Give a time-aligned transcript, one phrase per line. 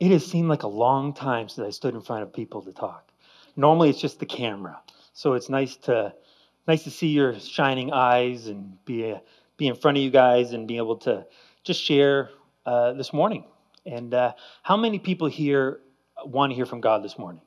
[0.00, 2.72] It has seemed like a long time since I stood in front of people to
[2.72, 3.10] talk.
[3.56, 4.80] Normally, it's just the camera,
[5.12, 6.14] so it's nice to
[6.68, 9.16] nice to see your shining eyes and be
[9.56, 11.26] be in front of you guys and be able to
[11.64, 12.30] just share
[12.64, 13.44] uh, this morning.
[13.84, 15.80] And uh, how many people here
[16.24, 17.42] want to hear from God this morning?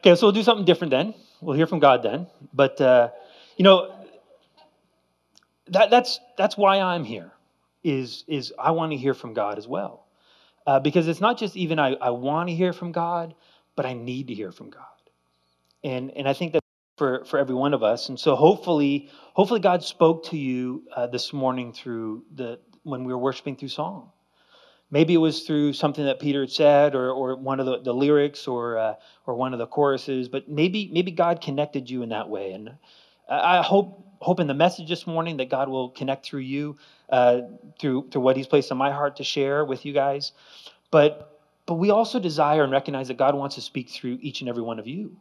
[0.00, 1.14] Okay, so we'll do something different then.
[1.40, 2.26] We'll hear from God then.
[2.52, 3.10] But uh,
[3.56, 3.94] you know,
[5.68, 7.32] that, that's that's why I'm here.
[7.82, 10.07] Is is I want to hear from God as well
[10.68, 13.34] uh, because it's not just even I, I want to hear from God,
[13.74, 14.84] but I need to hear from God.
[15.82, 16.60] And, and I think that
[16.98, 18.10] for, for every one of us.
[18.10, 23.14] And so hopefully, hopefully God spoke to you uh, this morning through the, when we
[23.14, 24.10] were worshiping through song.
[24.90, 27.94] Maybe it was through something that Peter had said or, or one of the, the
[27.94, 28.94] lyrics or, uh,
[29.26, 32.52] or one of the choruses, but maybe, maybe God connected you in that way.
[32.52, 32.72] And
[33.26, 36.76] I hope, hope in the message this morning that God will connect through you
[37.08, 37.42] uh,
[37.78, 40.32] through, through what He's placed in my heart to share with you guys.
[40.90, 44.48] But, but we also desire and recognize that God wants to speak through each and
[44.48, 45.16] every one of you.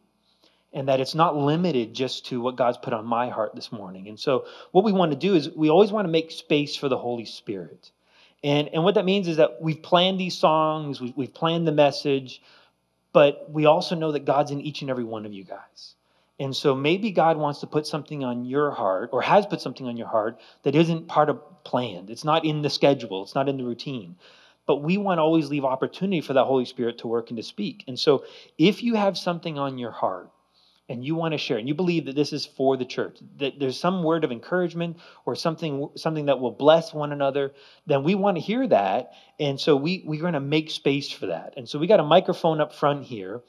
[0.74, 4.10] And that it's not limited just to what God's put on my heart this morning.
[4.10, 6.90] And so, what we want to do is we always want to make space for
[6.90, 7.90] the Holy Spirit.
[8.44, 11.72] And, and what that means is that we've planned these songs, we've, we've planned the
[11.72, 12.42] message,
[13.14, 15.96] but we also know that God's in each and every one of you guys.
[16.40, 19.88] And so maybe God wants to put something on your heart or has put something
[19.88, 22.10] on your heart that isn't part of planned.
[22.10, 24.16] It's not in the schedule, it's not in the routine.
[24.68, 27.44] But we want to always leave opportunity for that Holy Spirit to work and to
[27.44, 27.86] speak.
[27.88, 28.26] And so
[28.58, 30.30] if you have something on your heart
[30.90, 33.60] and you want to share and you believe that this is for the church that
[33.60, 37.52] there's some word of encouragement or something something that will bless one another
[37.86, 41.28] then we want to hear that and so we we're going to make space for
[41.28, 43.42] that and so we got a microphone up front here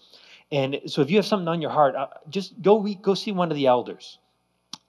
[0.51, 3.51] and so if you have something on your heart, uh, just go go see one
[3.51, 4.19] of the elders.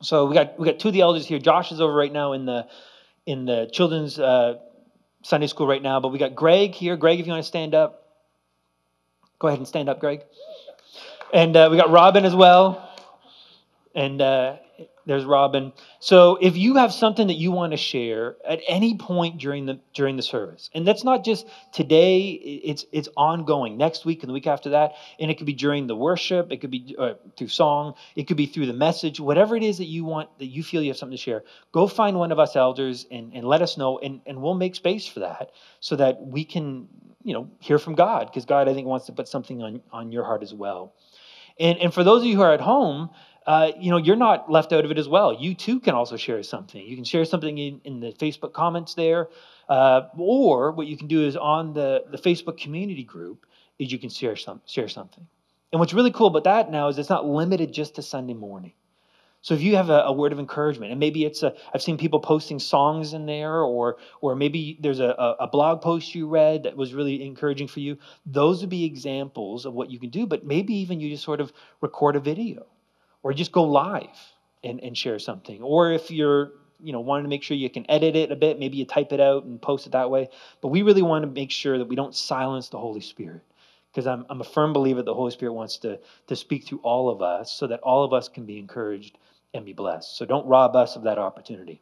[0.01, 1.39] So we got we got two of the elders here.
[1.39, 2.67] Josh is over right now in the
[3.25, 4.55] in the children's uh,
[5.21, 6.95] Sunday school right now, but we got Greg here.
[6.95, 8.07] Greg, if you want to stand up,
[9.37, 10.23] go ahead and stand up, Greg.
[11.33, 12.89] And uh, we got Robin as well.
[13.93, 14.57] And uh,
[15.05, 15.73] there's Robin.
[15.99, 19.79] So if you have something that you want to share at any point during the
[19.93, 23.77] during the service, and that's not just today, it's it's ongoing.
[23.77, 26.61] Next week and the week after that, and it could be during the worship, it
[26.61, 29.85] could be uh, through song, it could be through the message, whatever it is that
[29.85, 31.43] you want that you feel you have something to share.
[31.71, 34.75] Go find one of us elders and and let us know, and and we'll make
[34.75, 36.87] space for that so that we can
[37.23, 40.11] you know hear from God because God I think wants to put something on on
[40.11, 40.93] your heart as well.
[41.59, 43.09] And and for those of you who are at home
[43.49, 45.33] uh, you know, you're not left out of it as well.
[45.33, 46.85] You too can also share something.
[46.85, 49.29] You can share something in, in the Facebook comments there,
[49.67, 53.47] uh, or what you can do is on the, the Facebook community group
[53.79, 55.25] is you can share some share something.
[55.73, 58.73] And what's really cool about that now is it's not limited just to Sunday morning.
[59.41, 61.97] So if you have a, a, word of encouragement, and maybe it's a, I've seen
[61.97, 66.63] people posting songs in there, or or maybe there's a, a blog post you read
[66.63, 67.97] that was really encouraging for you.
[68.27, 70.27] Those would be examples of what you can do.
[70.27, 72.67] But maybe even you just sort of record a video
[73.23, 74.17] or just go live
[74.63, 75.61] and, and share something.
[75.61, 78.59] Or if you're you know wanting to make sure you can edit it a bit,
[78.59, 80.29] maybe you type it out and post it that way.
[80.61, 83.43] But we really want to make sure that we don't silence the Holy Spirit.
[83.91, 86.77] Because I'm, I'm a firm believer that the Holy Spirit wants to, to speak through
[86.83, 89.17] all of us so that all of us can be encouraged
[89.53, 90.15] and be blessed.
[90.15, 91.81] So don't rob us of that opportunity.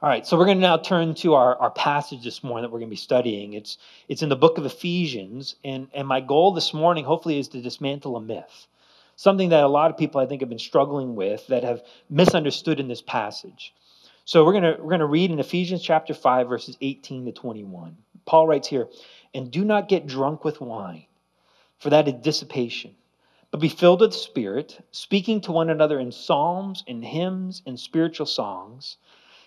[0.00, 2.70] All right, so we're going to now turn to our, our passage this morning that
[2.70, 3.54] we're going to be studying.
[3.54, 3.78] It's,
[4.08, 7.60] it's in the book of Ephesians, and, and my goal this morning, hopefully, is to
[7.60, 8.68] dismantle a myth
[9.18, 12.78] something that a lot of people I think have been struggling with that have misunderstood
[12.78, 13.74] in this passage.
[14.24, 17.32] So we're going to we're going to read in Ephesians chapter 5 verses 18 to
[17.32, 17.96] 21.
[18.26, 18.88] Paul writes here,
[19.34, 21.06] "And do not get drunk with wine,
[21.78, 22.94] for that is dissipation,
[23.50, 27.80] but be filled with the Spirit, speaking to one another in psalms and hymns and
[27.80, 28.98] spiritual songs,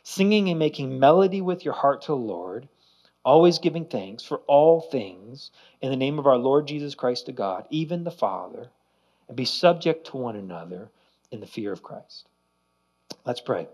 [0.03, 2.67] singing and making melody with your heart to the Lord."
[3.23, 7.31] always giving thanks for all things in the name of our Lord Jesus Christ to
[7.31, 8.71] God, even the Father,
[9.31, 10.91] and be subject to one another
[11.31, 12.27] in the fear of Christ.
[13.25, 13.65] Let's pray.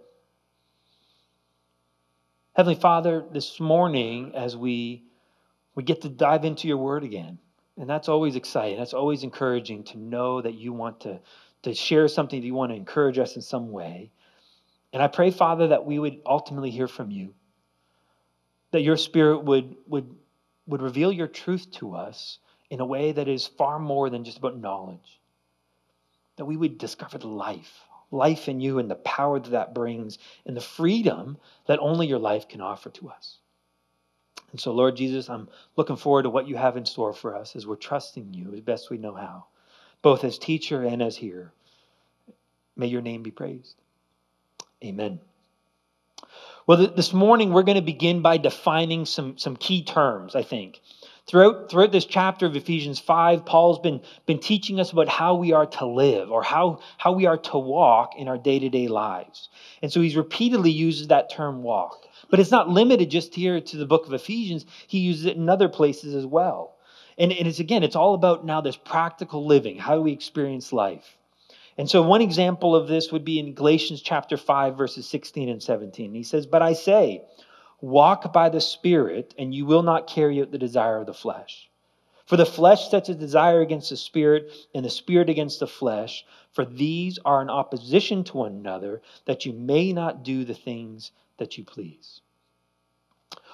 [2.55, 5.03] Heavenly Father, this morning as we
[5.73, 7.39] we get to dive into your word again,
[7.75, 8.77] and that's always exciting.
[8.77, 11.19] That's always encouraging to know that you want to
[11.63, 14.11] to share something that you want to encourage us in some way.
[14.93, 17.33] And I pray, Father, that we would ultimately hear from you,
[18.71, 20.15] that your Spirit would, would,
[20.67, 22.37] would reveal your truth to us
[22.69, 25.19] in a way that is far more than just about knowledge,
[26.37, 27.81] that we would discover the life,
[28.11, 31.37] life in you and the power that that brings and the freedom
[31.67, 33.39] that only your life can offer to us.
[34.51, 37.55] And so, Lord Jesus, I'm looking forward to what you have in store for us
[37.55, 39.47] as we're trusting you as best we know how,
[40.01, 41.51] both as teacher and as hearer.
[42.75, 43.75] May your name be praised.
[44.83, 45.19] Amen.
[46.65, 50.81] Well, this morning we're going to begin by defining some, some key terms, I think.
[51.27, 55.51] Throughout, throughout this chapter of Ephesians 5, Paul's been, been teaching us about how we
[55.51, 58.87] are to live or how, how we are to walk in our day to day
[58.87, 59.49] lives.
[59.81, 62.07] And so he's repeatedly uses that term walk.
[62.29, 65.49] But it's not limited just here to the book of Ephesians, he uses it in
[65.49, 66.77] other places as well.
[67.17, 69.77] And, and it's again, it's all about now this practical living.
[69.77, 71.17] How do we experience life?
[71.77, 75.61] And so, one example of this would be in Galatians chapter 5, verses 16 and
[75.61, 76.13] 17.
[76.13, 77.23] He says, But I say,
[77.81, 81.69] walk by the Spirit, and you will not carry out the desire of the flesh.
[82.25, 86.25] For the flesh sets a desire against the Spirit, and the Spirit against the flesh.
[86.51, 91.11] For these are in opposition to one another, that you may not do the things
[91.37, 92.21] that you please.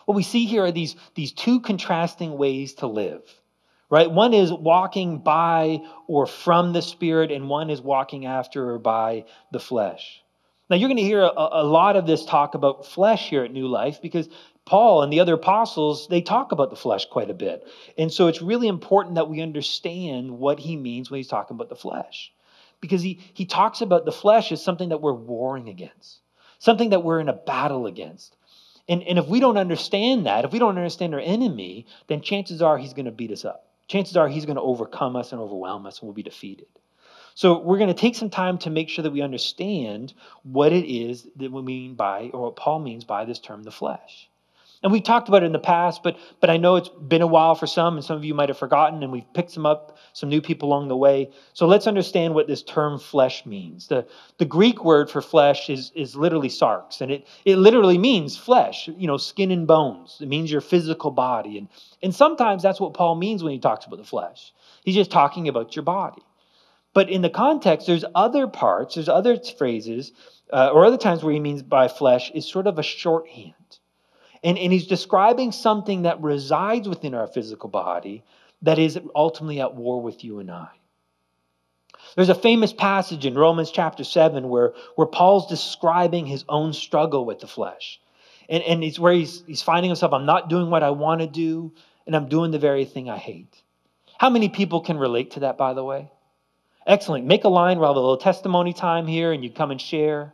[0.06, 3.22] What we see here are these, these two contrasting ways to live,
[3.90, 4.10] right?
[4.10, 9.26] One is walking by or from the Spirit, and one is walking after or by
[9.52, 10.24] the flesh.
[10.70, 13.52] Now, you're going to hear a, a lot of this talk about flesh here at
[13.52, 14.30] New Life because
[14.66, 17.68] Paul and the other apostles, they talk about the flesh quite a bit.
[17.98, 21.70] And so it's really important that we understand what he means when he's talking about
[21.70, 22.32] the flesh.
[22.80, 26.20] Because he, he talks about the flesh as something that we're warring against
[26.64, 28.38] something that we're in a battle against.
[28.88, 32.62] And, and if we don't understand that, if we don't understand our enemy, then chances
[32.62, 33.68] are he's going to beat us up.
[33.90, 36.68] Chances are he's going to overcome us and overwhelm us and we'll be defeated.
[37.36, 40.14] So we're going to take some time to make sure that we understand
[40.44, 43.72] what it is that we mean by, or what Paul means by this term, the
[43.72, 44.30] flesh.
[44.84, 47.28] And we've talked about it in the past, but but I know it's been a
[47.28, 49.98] while for some, and some of you might have forgotten, and we've picked some up,
[50.12, 51.32] some new people along the way.
[51.54, 53.88] So let's understand what this term flesh means.
[53.88, 54.06] The,
[54.40, 58.90] the Greek word for flesh is, is literally sarx, and it, it literally means flesh,
[58.98, 60.18] you know, skin and bones.
[60.20, 61.58] It means your physical body.
[61.58, 61.70] And,
[62.02, 64.54] and sometimes that's what Paul means when he talks about the flesh.
[64.84, 66.22] He's just talking about your body.
[66.94, 70.12] But in the context, there's other parts, there's other phrases,
[70.52, 73.54] uh, or other times where he means by flesh is sort of a shorthand.
[74.44, 78.24] And, and he's describing something that resides within our physical body
[78.62, 80.70] that is ultimately at war with you and I.
[82.16, 87.26] There's a famous passage in Romans chapter 7 where, where Paul's describing his own struggle
[87.26, 88.00] with the flesh.
[88.50, 91.28] And, and it's where he's, he's finding himself, I'm not doing what I want to
[91.28, 91.74] do,
[92.06, 93.62] and I'm doing the very thing I hate.
[94.18, 96.12] How many people can relate to that, by the way?
[96.86, 97.26] Excellent.
[97.26, 97.80] Make a line.
[97.80, 100.34] We'll have a little testimony time here, and you come and share.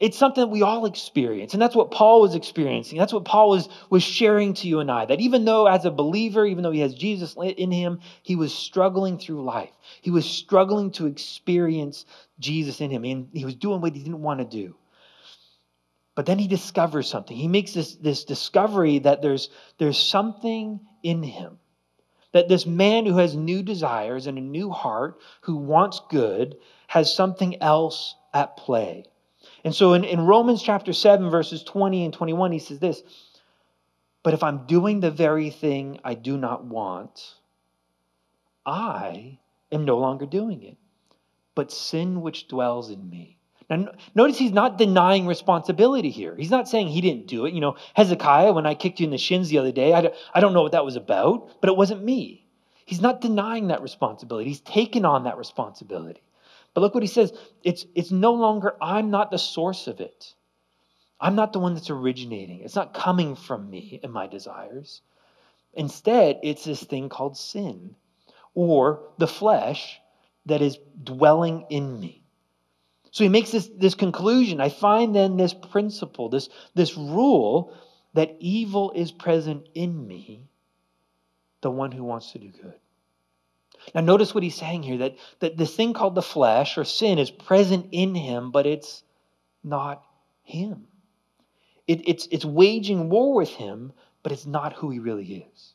[0.00, 1.52] It's something we all experience.
[1.52, 2.98] And that's what Paul was experiencing.
[2.98, 5.04] That's what Paul was, was sharing to you and I.
[5.04, 8.54] That even though, as a believer, even though he has Jesus in him, he was
[8.54, 9.72] struggling through life.
[10.00, 12.06] He was struggling to experience
[12.38, 13.04] Jesus in him.
[13.04, 14.74] And he was doing what he didn't want to do.
[16.14, 17.36] But then he discovers something.
[17.36, 21.59] He makes this, this discovery that there's, there's something in him.
[22.32, 26.56] That this man who has new desires and a new heart, who wants good,
[26.86, 29.04] has something else at play.
[29.64, 33.02] And so in, in Romans chapter 7, verses 20 and 21, he says this
[34.22, 37.34] But if I'm doing the very thing I do not want,
[38.64, 39.38] I
[39.72, 40.76] am no longer doing it,
[41.54, 43.39] but sin which dwells in me.
[44.14, 46.34] Notice he's not denying responsibility here.
[46.36, 47.54] He's not saying he didn't do it.
[47.54, 50.40] You know, Hezekiah, when I kicked you in the shins the other day, I I
[50.40, 52.46] don't know what that was about, but it wasn't me.
[52.84, 54.48] He's not denying that responsibility.
[54.48, 56.22] He's taken on that responsibility.
[56.74, 60.34] But look what he says it's, it's no longer, I'm not the source of it.
[61.20, 62.62] I'm not the one that's originating.
[62.62, 65.02] It's not coming from me and my desires.
[65.74, 67.94] Instead, it's this thing called sin
[68.54, 70.00] or the flesh
[70.46, 72.19] that is dwelling in me.
[73.10, 74.60] So he makes this, this conclusion.
[74.60, 77.74] I find then this principle, this, this rule
[78.14, 80.48] that evil is present in me,
[81.60, 82.74] the one who wants to do good.
[83.94, 87.18] Now, notice what he's saying here that, that this thing called the flesh or sin
[87.18, 89.02] is present in him, but it's
[89.64, 90.04] not
[90.42, 90.86] him.
[91.86, 95.74] It, it's, it's waging war with him, but it's not who he really is.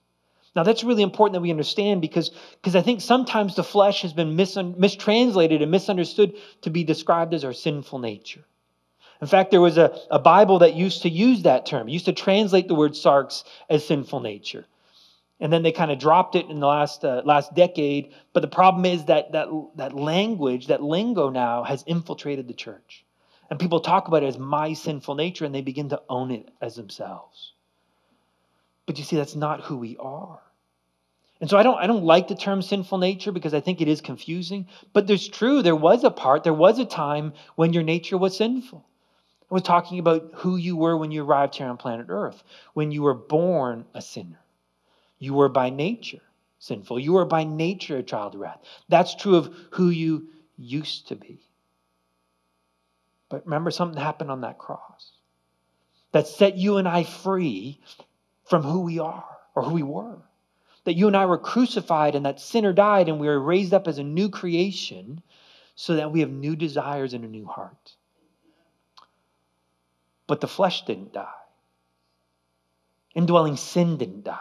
[0.55, 4.13] Now, that's really important that we understand because, because I think sometimes the flesh has
[4.13, 8.45] been mis- mistranslated and misunderstood to be described as our sinful nature.
[9.21, 12.13] In fact, there was a, a Bible that used to use that term, used to
[12.13, 14.65] translate the word sarx as sinful nature.
[15.39, 18.13] And then they kind of dropped it in the last uh, last decade.
[18.31, 23.05] But the problem is that that that language, that lingo now has infiltrated the church.
[23.49, 26.49] And people talk about it as my sinful nature and they begin to own it
[26.61, 27.53] as themselves.
[28.85, 30.39] But you see, that's not who we are.
[31.45, 33.87] And so I don't, I don't like the term sinful nature because I think it
[33.87, 34.65] is confusing.
[34.93, 38.35] But there's true, there was a part, there was a time when your nature was
[38.35, 38.83] sinful.
[39.51, 42.91] I was talking about who you were when you arrived here on planet Earth, when
[42.91, 44.39] you were born a sinner.
[45.19, 46.23] You were by nature
[46.57, 46.97] sinful.
[46.97, 48.61] You were by nature a child of wrath.
[48.89, 51.37] That's true of who you used to be.
[53.29, 55.11] But remember, something happened on that cross
[56.11, 57.81] that set you and I free
[58.45, 60.24] from who we are or who we were.
[60.85, 63.87] That you and I were crucified and that sinner died and we were raised up
[63.87, 65.21] as a new creation
[65.75, 67.95] so that we have new desires and a new heart.
[70.27, 71.27] But the flesh didn't die.
[73.13, 74.39] Indwelling sin didn't die.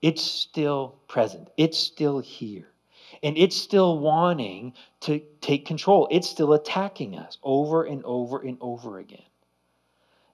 [0.00, 2.68] It's still present, it's still here.
[3.22, 6.08] And it's still wanting to take control.
[6.10, 9.22] It's still attacking us over and over and over again.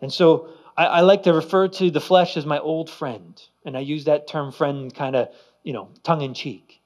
[0.00, 3.42] And so I, I like to refer to the flesh as my old friend.
[3.64, 5.28] And I use that term friend kind of,
[5.64, 6.80] you know, tongue in cheek.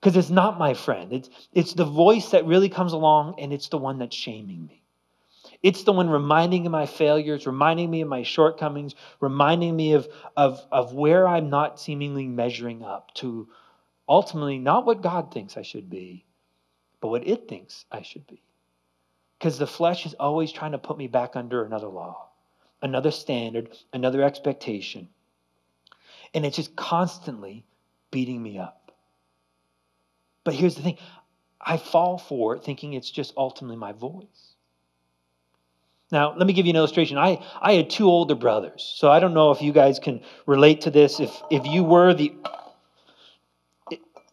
[0.00, 1.12] Because it's not my friend.
[1.12, 4.82] It's, it's the voice that really comes along and it's the one that's shaming me.
[5.62, 9.94] It's the one reminding me of my failures, reminding me of my shortcomings, reminding me
[9.94, 13.48] of, of, of where I'm not seemingly measuring up to
[14.08, 16.26] ultimately not what God thinks I should be,
[17.00, 18.42] but what it thinks I should be.
[19.38, 22.28] Because the flesh is always trying to put me back under another law,
[22.84, 25.08] another standard, another expectation.
[26.34, 27.64] And it's just constantly
[28.10, 28.92] beating me up.
[30.44, 30.98] But here's the thing
[31.60, 34.54] I fall for it thinking it's just ultimately my voice.
[36.12, 37.16] Now, let me give you an illustration.
[37.16, 40.82] I, I had two older brothers, so I don't know if you guys can relate
[40.82, 41.18] to this.
[41.18, 42.32] If, if you were the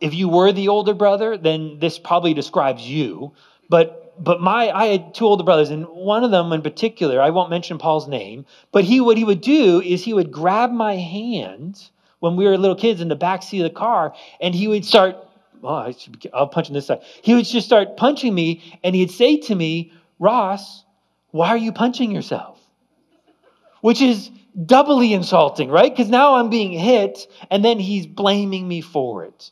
[0.02, 3.34] if you were the older brother, then this probably describes you.
[3.70, 7.30] But but my I had two older brothers, and one of them in particular, I
[7.30, 10.96] won't mention Paul's name, but he what he would do is he would grab my
[10.96, 11.90] hand
[12.20, 14.86] when we were little kids in the back seat of the car, and he would
[14.86, 15.16] start.
[15.64, 17.02] Oh, I should be, I'll punch on this side.
[17.22, 20.84] He would just start punching me, and he'd say to me, "Ross,
[21.32, 22.60] why are you punching yourself?"
[23.82, 24.30] Which is
[24.66, 25.92] doubly insulting, right?
[25.92, 29.52] Because now I'm being hit, and then he's blaming me for it.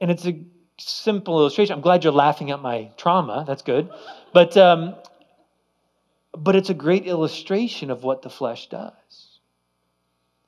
[0.00, 0.32] And it's a
[0.78, 1.74] simple illustration.
[1.74, 3.44] I'm glad you're laughing at my trauma.
[3.46, 3.90] That's good.
[4.32, 4.94] But, um,
[6.36, 8.92] but it's a great illustration of what the flesh does.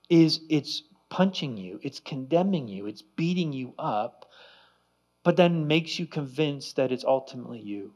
[0.08, 4.28] Is it's punching you, it's condemning you, it's beating you up,
[5.22, 7.92] but then makes you convinced that it's ultimately you.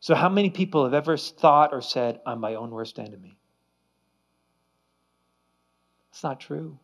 [0.00, 3.36] So, how many people have ever thought or said, I'm my own worst enemy?
[6.10, 6.78] It's not true.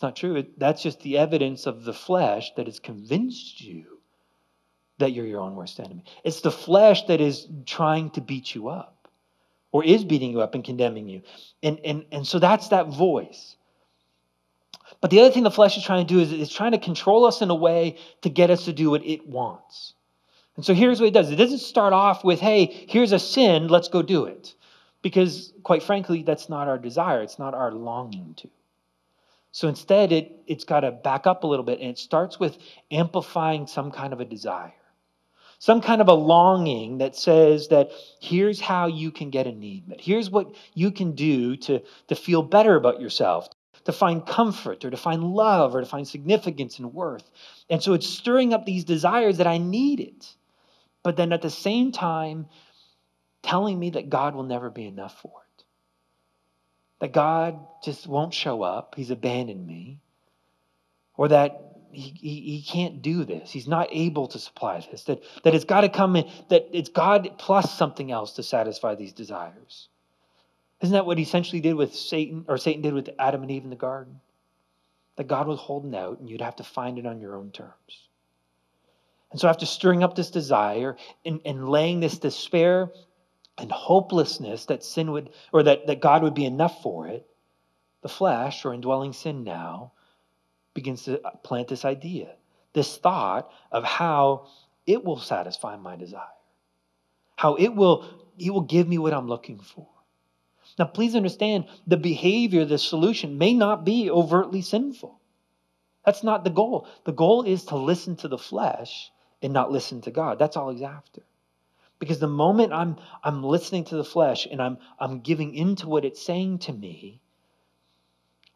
[0.00, 0.46] It's not true.
[0.56, 3.98] That's just the evidence of the flesh that has convinced you
[4.96, 6.04] that you're your own worst enemy.
[6.24, 9.10] It's the flesh that is trying to beat you up
[9.72, 11.20] or is beating you up and condemning you.
[11.62, 13.56] And, and, and so that's that voice.
[15.02, 17.26] But the other thing the flesh is trying to do is it's trying to control
[17.26, 19.92] us in a way to get us to do what it wants.
[20.56, 23.68] And so here's what it does it doesn't start off with, hey, here's a sin,
[23.68, 24.54] let's go do it.
[25.02, 28.48] Because, quite frankly, that's not our desire, it's not our longing to.
[29.52, 32.56] So instead, it, it's got to back up a little bit, and it starts with
[32.90, 34.72] amplifying some kind of a desire,
[35.58, 37.90] some kind of a longing that says that
[38.20, 40.00] here's how you can get a need met.
[40.00, 43.48] Here's what you can do to, to feel better about yourself,
[43.84, 47.28] to find comfort, or to find love, or to find significance and worth.
[47.68, 50.36] And so it's stirring up these desires that I need it,
[51.02, 52.46] but then at the same time,
[53.42, 55.49] telling me that God will never be enough for it
[57.00, 59.98] that God just won't show up, He's abandoned me,
[61.16, 63.50] or that he, he, he, can't do this.
[63.50, 65.04] He's not able to supply this.
[65.04, 68.94] That, that it's got to come in, that it's God plus something else to satisfy
[68.94, 69.88] these desires.
[70.80, 73.64] Isn't that what he essentially did with Satan, or Satan did with Adam and Eve
[73.64, 74.20] in the garden?
[75.16, 78.08] That God was holding out and you'd have to find it on your own terms.
[79.30, 82.90] And so, after stirring up this desire and, and laying this despair
[83.60, 87.26] and hopelessness that sin would, or that, that God would be enough for it,
[88.02, 89.92] the flesh, or indwelling sin now,
[90.74, 92.34] begins to plant this idea,
[92.72, 94.46] this thought of how
[94.86, 96.22] it will satisfy my desire,
[97.36, 98.06] how it will,
[98.38, 99.86] it will give me what I'm looking for.
[100.78, 105.20] Now, please understand the behavior, the solution may not be overtly sinful.
[106.06, 106.86] That's not the goal.
[107.04, 109.10] The goal is to listen to the flesh
[109.42, 110.38] and not listen to God.
[110.38, 111.22] That's all he's after.
[112.00, 116.04] Because the moment I'm, I'm listening to the flesh and I'm, I'm giving into what
[116.04, 117.20] it's saying to me,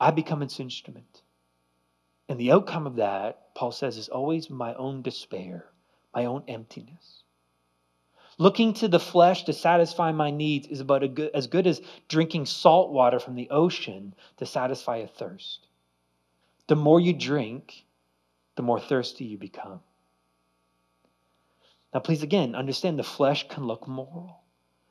[0.01, 1.23] I become its instrument.
[2.29, 5.67] And the outcome of that, Paul says, is always my own despair,
[6.15, 7.23] my own emptiness.
[8.39, 12.47] Looking to the flesh to satisfy my needs is about good, as good as drinking
[12.47, 15.69] salt water from the ocean to satisfy a thirst.
[16.67, 17.85] The more you drink,
[18.57, 19.81] the more thirsty you become.
[21.95, 24.41] Now, please again, understand the flesh can look moral.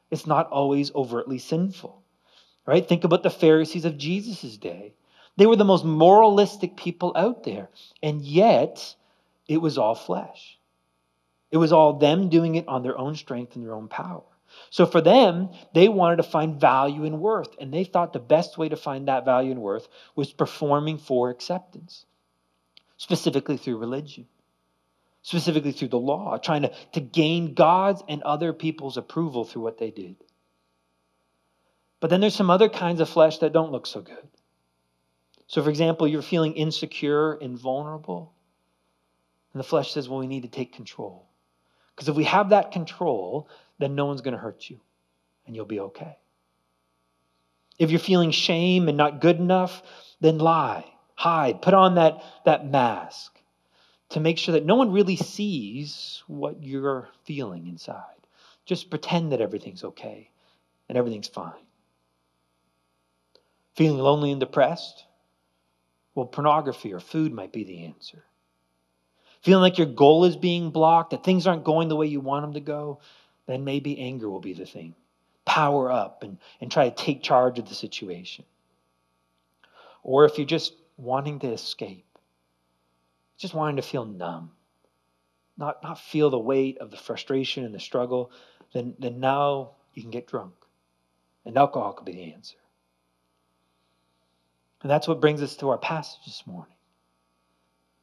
[0.10, 2.02] It's not always overtly sinful.
[2.66, 2.88] Right?
[2.88, 4.94] Think about the Pharisees of Jesus' day.
[5.36, 7.70] They were the most moralistic people out there,
[8.02, 8.96] and yet
[9.48, 10.58] it was all flesh.
[11.52, 14.24] It was all them doing it on their own strength and their own power.
[14.70, 18.58] So for them, they wanted to find value and worth, and they thought the best
[18.58, 22.06] way to find that value and worth was performing for acceptance,
[22.98, 24.28] specifically through religion,
[25.24, 29.80] specifically through the law, trying to, to gain God's and other people's approval through what
[29.80, 30.16] they did.
[32.00, 34.28] But then there's some other kinds of flesh that don't look so good.
[35.48, 38.34] So, for example, you're feeling insecure and vulnerable,
[39.54, 41.28] and the flesh says, well, we need to take control.
[41.96, 43.48] Because if we have that control,
[43.80, 44.80] then no one's going to hurt you
[45.46, 46.18] and you'll be okay.
[47.78, 49.82] If you're feeling shame and not good enough,
[50.22, 53.33] then lie, hide, put on that, that mask
[54.14, 58.04] to make sure that no one really sees what you're feeling inside.
[58.66, 60.30] Just pretend that everything's okay
[60.88, 61.54] and everything's fine.
[63.76, 65.06] Feeling lonely and depressed?
[66.14, 68.24] Well, pornography or food might be the answer.
[69.42, 72.44] Feeling like your goal is being blocked, that things aren't going the way you want
[72.44, 73.00] them to go?
[73.46, 74.96] then maybe anger will be the thing.
[75.46, 78.46] Power up and, and try to take charge of the situation.
[80.02, 82.06] Or if you're just wanting to escape,
[83.44, 84.52] just wanting to feel numb,
[85.58, 88.32] not, not feel the weight of the frustration and the struggle,
[88.74, 90.54] then, then now you can get drunk.
[91.46, 92.56] And alcohol could be the answer.
[94.82, 96.74] And that's what brings us to our passage this morning.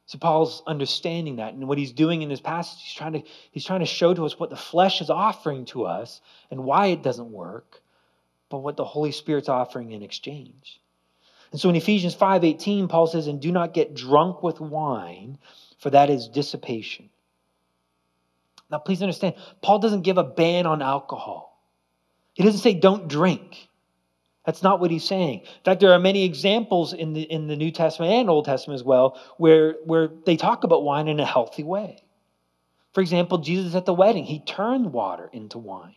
[0.05, 3.65] So Paul's understanding that, and what he's doing in this passage, he's trying to he's
[3.65, 6.21] trying to show to us what the flesh is offering to us
[6.51, 7.81] and why it doesn't work,
[8.49, 10.80] but what the Holy Spirit's offering in exchange.
[11.51, 15.37] And so in Ephesians 5:18, Paul says, "And do not get drunk with wine,
[15.77, 17.09] for that is dissipation."
[18.69, 21.59] Now please understand, Paul doesn't give a ban on alcohol.
[22.33, 23.69] He doesn't say don't drink.
[24.45, 25.41] That's not what he's saying.
[25.41, 28.79] In fact, there are many examples in the, in the New Testament and Old Testament
[28.79, 32.03] as well where, where they talk about wine in a healthy way.
[32.93, 35.95] For example, Jesus at the wedding, he turned water into wine.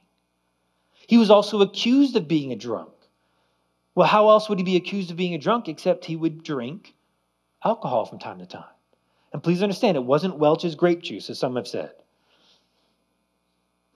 [1.07, 2.94] He was also accused of being a drunk.
[3.95, 6.95] Well, how else would he be accused of being a drunk except he would drink
[7.65, 8.65] alcohol from time to time?
[9.33, 11.93] And please understand, it wasn't Welch's grape juice, as some have said.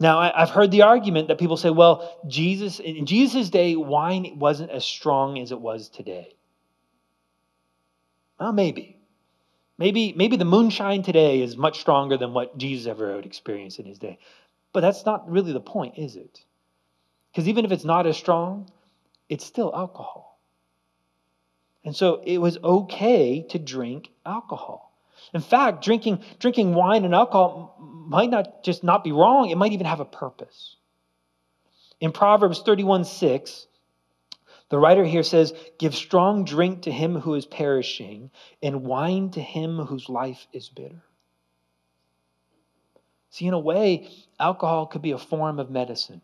[0.00, 4.70] Now, I've heard the argument that people say, well, Jesus, in Jesus' day, wine wasn't
[4.70, 6.36] as strong as it was today.
[8.38, 8.96] Well, maybe.
[9.76, 13.86] Maybe, maybe the moonshine today is much stronger than what Jesus ever would experience in
[13.86, 14.18] his day.
[14.72, 16.44] But that's not really the point, is it?
[17.32, 18.70] Because even if it's not as strong,
[19.28, 20.40] it's still alcohol.
[21.84, 24.92] And so it was okay to drink alcohol.
[25.32, 29.72] In fact, drinking, drinking wine and alcohol might not just not be wrong, it might
[29.72, 30.76] even have a purpose.
[32.00, 33.66] In Proverbs 31 6,
[34.70, 38.30] the writer here says, Give strong drink to him who is perishing,
[38.62, 41.02] and wine to him whose life is bitter.
[43.30, 46.22] See, in a way, alcohol could be a form of medicine,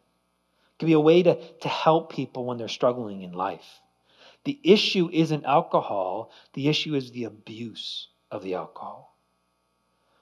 [0.74, 3.80] it could be a way to, to help people when they're struggling in life.
[4.44, 9.16] The issue isn't alcohol, the issue is the abuse of the alcohol.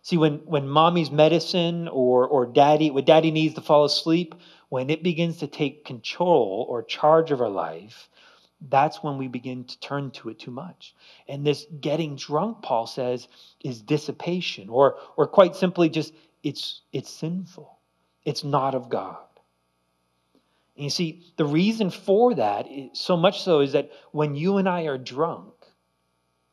[0.03, 4.35] See, when, when mommy's medicine or, or daddy, what daddy needs to fall asleep,
[4.69, 8.09] when it begins to take control or charge of our life,
[8.69, 10.95] that's when we begin to turn to it too much.
[11.29, 13.27] And this getting drunk, Paul says,
[13.65, 16.13] is dissipation, or, or quite simply just
[16.43, 17.79] it's, it's sinful.
[18.25, 19.17] It's not of God.
[20.77, 24.57] And you see, the reason for that, is, so much so, is that when you
[24.57, 25.53] and I are drunk,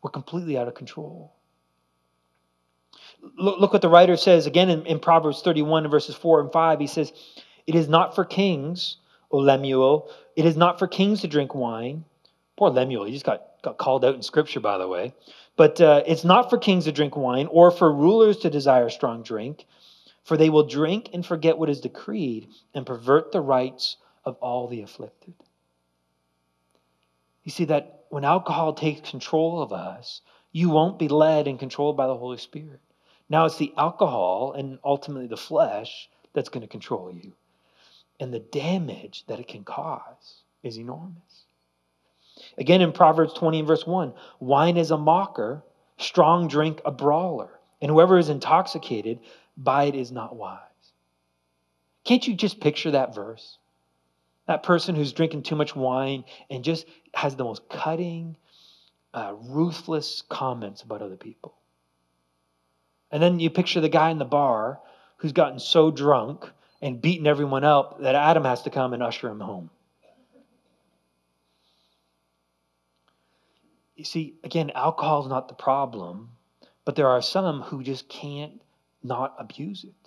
[0.01, 1.33] we're completely out of control.
[3.37, 6.79] Look, look what the writer says again in, in Proverbs 31, verses 4 and 5.
[6.79, 7.13] He says,
[7.67, 8.97] It is not for kings,
[9.31, 12.05] O Lemuel, it is not for kings to drink wine.
[12.57, 15.13] Poor Lemuel, he just got, got called out in Scripture, by the way.
[15.55, 19.23] But uh, it's not for kings to drink wine or for rulers to desire strong
[19.23, 19.65] drink,
[20.23, 24.67] for they will drink and forget what is decreed and pervert the rights of all
[24.67, 25.33] the afflicted.
[27.43, 31.95] You see that when alcohol takes control of us, you won't be led and controlled
[31.95, 32.79] by the Holy Spirit.
[33.29, 37.33] Now it's the alcohol and ultimately the flesh that's going to control you.
[38.19, 41.45] And the damage that it can cause is enormous.
[42.57, 45.63] Again, in Proverbs 20 and verse 1, wine is a mocker,
[45.97, 49.19] strong drink a brawler, and whoever is intoxicated
[49.55, 50.59] by it is not wise.
[52.03, 53.58] Can't you just picture that verse?
[54.49, 58.35] That person who's drinking too much wine and just has the most cutting,
[59.13, 61.53] uh, ruthless comments about other people.
[63.11, 64.79] And then you picture the guy in the bar
[65.17, 66.49] who's gotten so drunk
[66.81, 69.69] and beaten everyone up that Adam has to come and usher him home.
[73.95, 76.31] You see, again, alcohol is not the problem,
[76.85, 78.59] but there are some who just can't
[79.03, 79.98] not abuse it.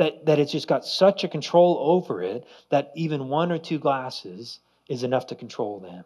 [0.00, 3.78] That, that it's just got such a control over it that even one or two
[3.78, 4.58] glasses
[4.88, 6.04] is enough to control them.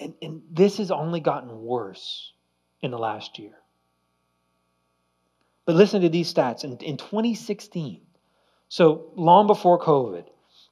[0.00, 2.32] And, and this has only gotten worse
[2.80, 3.52] in the last year.
[5.64, 6.64] But listen to these stats.
[6.64, 8.00] In, in 2016,
[8.68, 10.24] so long before COVID,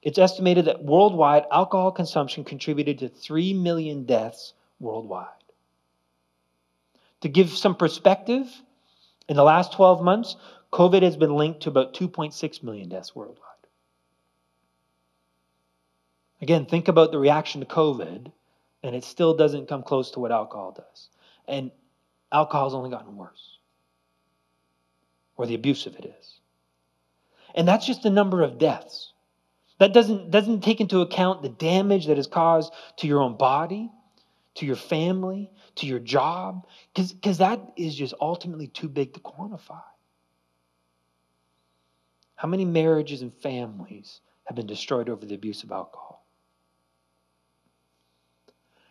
[0.03, 5.29] it's estimated that worldwide alcohol consumption contributed to 3 million deaths worldwide.
[7.21, 8.51] To give some perspective,
[9.31, 10.35] in the last 12 months,
[10.73, 13.47] COVID has been linked to about 2.6 million deaths worldwide.
[16.43, 18.33] Again, think about the reaction to COVID,
[18.83, 21.11] and it still doesn't come close to what alcohol does.
[21.47, 21.71] And
[22.33, 23.59] alcohol's only gotten worse
[25.37, 26.40] or the abuse of it is.
[27.55, 29.12] And that's just the number of deaths.
[29.79, 33.90] That doesn't, doesn't take into account the damage that is caused to your own body,
[34.57, 39.83] to your family, to your job, because that is just ultimately too big to quantify.
[42.35, 46.27] How many marriages and families have been destroyed over the abuse of alcohol?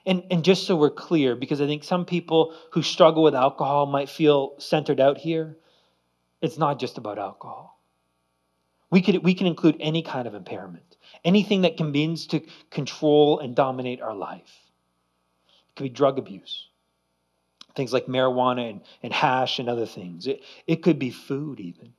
[0.05, 3.85] And, and just so we're clear, because I think some people who struggle with alcohol
[3.85, 5.57] might feel centered out here,
[6.41, 7.79] it's not just about alcohol.
[8.91, 12.41] We, could, we can include any kind of impairment, anything that combines to
[12.71, 14.68] control and dominate our life.
[15.79, 16.67] Could be drug abuse,
[17.75, 20.27] things like marijuana and, and hash and other things.
[20.27, 21.93] It, it could be food, even.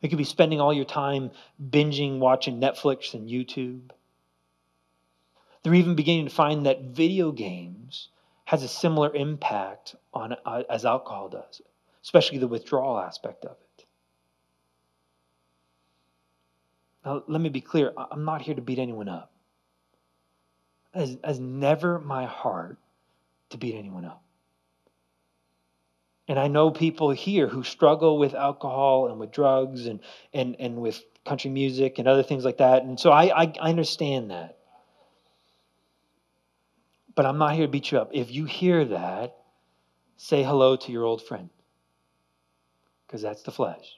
[0.00, 3.90] It could be spending all your time binging, watching Netflix and YouTube.
[5.62, 8.08] They're even beginning to find that video games
[8.44, 11.62] has a similar impact on uh, as alcohol does
[12.04, 13.84] especially the withdrawal aspect of it.
[17.04, 19.32] Now, let me be clear I'm not here to beat anyone up.
[20.94, 22.78] As, as never my heart
[23.50, 24.22] to beat anyone up.
[26.28, 30.00] And I know people here who struggle with alcohol and with drugs and,
[30.32, 32.84] and, and with country music and other things like that.
[32.84, 34.58] And so I, I, I understand that.
[37.14, 38.10] But I'm not here to beat you up.
[38.12, 39.36] If you hear that,
[40.16, 41.50] say hello to your old friend
[43.06, 43.96] because that's the flesh.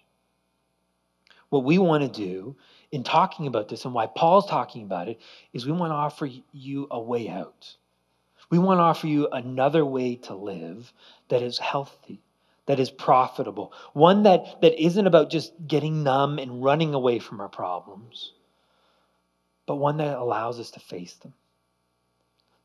[1.51, 2.57] What we want to do
[2.91, 5.21] in talking about this and why Paul's talking about it
[5.53, 7.77] is we want to offer you a way out.
[8.51, 10.93] We want to offer you another way to live
[11.29, 12.21] that is healthy,
[12.67, 17.41] that is profitable, one that, that isn't about just getting numb and running away from
[17.41, 18.33] our problems,
[19.67, 21.35] but one that allows us to face them.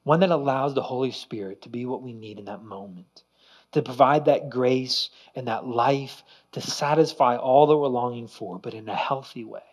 [0.03, 3.23] One that allows the Holy Spirit to be what we need in that moment
[3.71, 8.73] to provide that grace and that life to satisfy all that we're longing for, but
[8.73, 9.63] in a healthy way,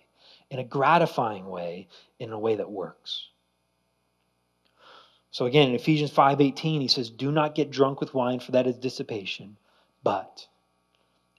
[0.50, 3.28] in a gratifying way, in a way that works.
[5.30, 8.66] So again, in Ephesians 5:18, he says, "Do not get drunk with wine, for that
[8.66, 9.56] is dissipation,
[10.02, 10.46] but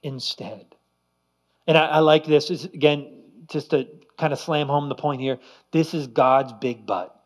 [0.04, 0.76] instead."
[1.66, 2.52] And I, I like this.
[2.52, 5.40] Is again, just to kind of slam home the point here.
[5.72, 7.20] This is God's big butt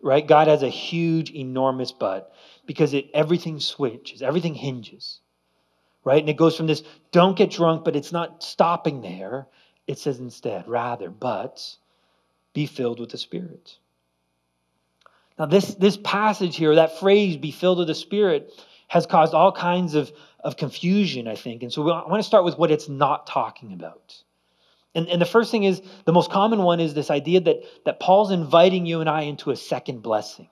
[0.00, 0.26] right?
[0.26, 2.32] God has a huge, enormous but
[2.68, 5.20] because it everything switches, everything hinges,
[6.04, 6.20] right?
[6.20, 9.48] And it goes from this don't get drunk, but it's not stopping there.
[9.86, 11.64] It says instead, rather, but
[12.52, 13.78] be filled with the Spirit.
[15.38, 18.52] Now, this, this passage here, that phrase, be filled with the Spirit,
[18.88, 21.62] has caused all kinds of, of confusion, I think.
[21.62, 24.14] And so I want to start with what it's not talking about.
[24.94, 27.98] And, and the first thing is the most common one is this idea that, that
[27.98, 30.50] Paul's inviting you and I into a second blessing.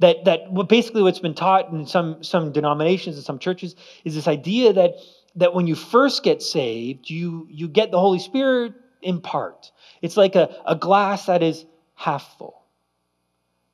[0.00, 4.14] That, that what basically what's been taught in some, some denominations and some churches is
[4.14, 4.94] this idea that,
[5.36, 9.72] that when you first get saved, you, you get the Holy Spirit in part.
[10.02, 11.64] It's like a, a glass that is
[11.94, 12.62] half full.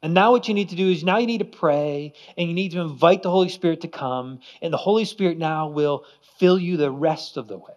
[0.02, 2.54] And now what you need to do is now you need to pray and you
[2.54, 6.04] need to invite the Holy Spirit to come, and the Holy Spirit now will
[6.38, 7.72] fill you the rest of the way.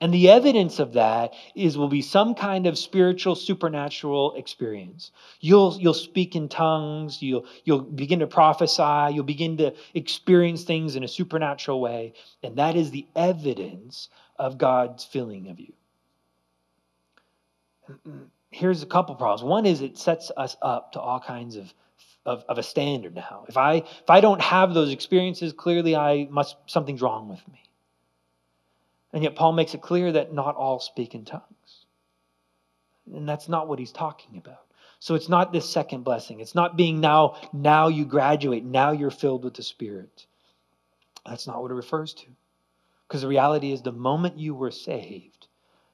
[0.00, 5.12] And the evidence of that is will be some kind of spiritual supernatural experience.
[5.40, 10.96] You'll you'll speak in tongues, you'll you'll begin to prophesy, you'll begin to experience things
[10.96, 14.08] in a supernatural way, and that is the evidence
[14.38, 15.72] of God's filling of you.
[18.50, 19.42] here's a couple problems.
[19.42, 21.72] One is it sets us up to all kinds of,
[22.24, 23.44] of, of a standard now.
[23.48, 27.69] If I if I don't have those experiences, clearly I must something's wrong with me.
[29.12, 31.84] And yet Paul makes it clear that not all speak in tongues.
[33.12, 34.64] And that's not what he's talking about.
[35.00, 36.40] So it's not this second blessing.
[36.40, 40.26] It's not being now, now you graduate, now you're filled with the Spirit.
[41.26, 42.26] That's not what it refers to.
[43.08, 45.48] Because the reality is, the moment you were saved,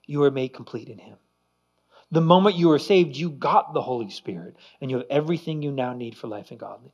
[0.05, 1.17] you were made complete in Him.
[2.11, 5.73] The moment you were saved, you got the Holy Spirit, and you have everything you
[5.73, 6.93] now need for life and godliness.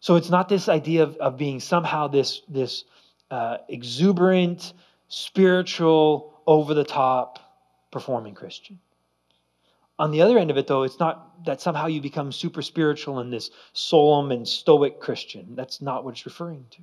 [0.00, 2.84] So it's not this idea of, of being somehow this, this
[3.30, 4.72] uh, exuberant,
[5.08, 7.38] spiritual, over the top
[7.90, 8.78] performing Christian.
[9.98, 13.18] On the other end of it, though, it's not that somehow you become super spiritual
[13.18, 15.54] and this solemn and stoic Christian.
[15.54, 16.82] That's not what it's referring to.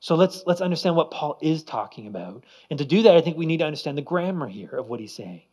[0.00, 2.44] So let's let's understand what Paul is talking about.
[2.68, 5.00] And to do that, I think we need to understand the grammar here of what
[5.00, 5.44] he's saying.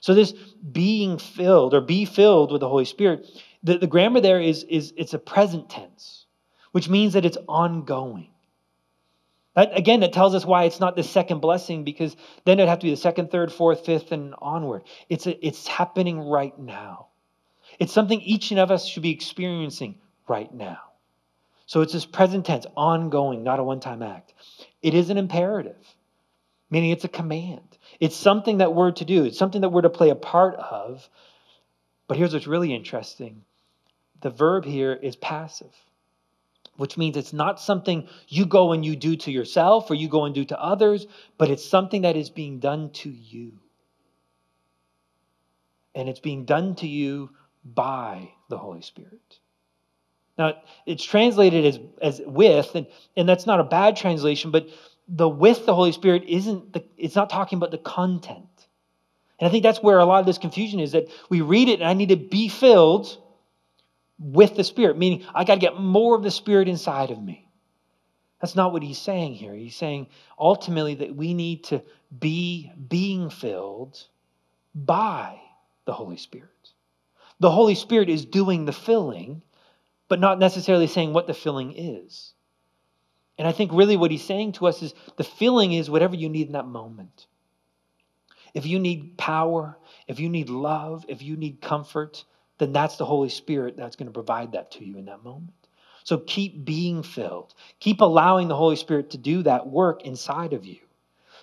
[0.00, 0.32] So this
[0.72, 3.26] being filled or be filled with the Holy Spirit,
[3.62, 6.26] the, the grammar there is, is it's a present tense,
[6.72, 8.28] which means that it's ongoing.
[9.56, 12.14] That, again, it tells us why it's not the second blessing, because
[12.44, 14.82] then it'd have to be the second, third, fourth, fifth, and onward.
[15.08, 17.08] It's, a, it's happening right now.
[17.80, 19.96] It's something each and of us should be experiencing
[20.28, 20.78] right now.
[21.64, 24.34] So it's this present tense, ongoing, not a one time act.
[24.82, 25.96] It is an imperative,
[26.70, 27.78] meaning it's a command.
[27.98, 31.08] It's something that we're to do, it's something that we're to play a part of.
[32.08, 33.42] But here's what's really interesting
[34.20, 35.74] the verb here is passive
[36.76, 40.24] which means it's not something you go and you do to yourself or you go
[40.24, 41.06] and do to others,
[41.38, 43.52] but it's something that is being done to you.
[45.94, 47.30] And it's being done to you
[47.64, 49.38] by the Holy Spirit.
[50.38, 52.86] Now, it's translated as, as with, and,
[53.16, 54.68] and that's not a bad translation, but
[55.08, 58.46] the with the Holy Spirit isn't, the, it's not talking about the content.
[59.38, 61.80] And I think that's where a lot of this confusion is that we read it
[61.80, 63.18] and I need to be filled
[64.18, 67.48] with the Spirit, meaning I got to get more of the Spirit inside of me.
[68.40, 69.54] That's not what he's saying here.
[69.54, 71.82] He's saying ultimately that we need to
[72.18, 74.02] be being filled
[74.74, 75.40] by
[75.86, 76.50] the Holy Spirit.
[77.40, 79.42] The Holy Spirit is doing the filling,
[80.08, 82.34] but not necessarily saying what the filling is.
[83.38, 86.28] And I think really what he's saying to us is the filling is whatever you
[86.28, 87.26] need in that moment.
[88.54, 92.24] If you need power, if you need love, if you need comfort,
[92.58, 95.52] then that's the Holy Spirit that's going to provide that to you in that moment.
[96.04, 97.54] So keep being filled.
[97.80, 100.78] Keep allowing the Holy Spirit to do that work inside of you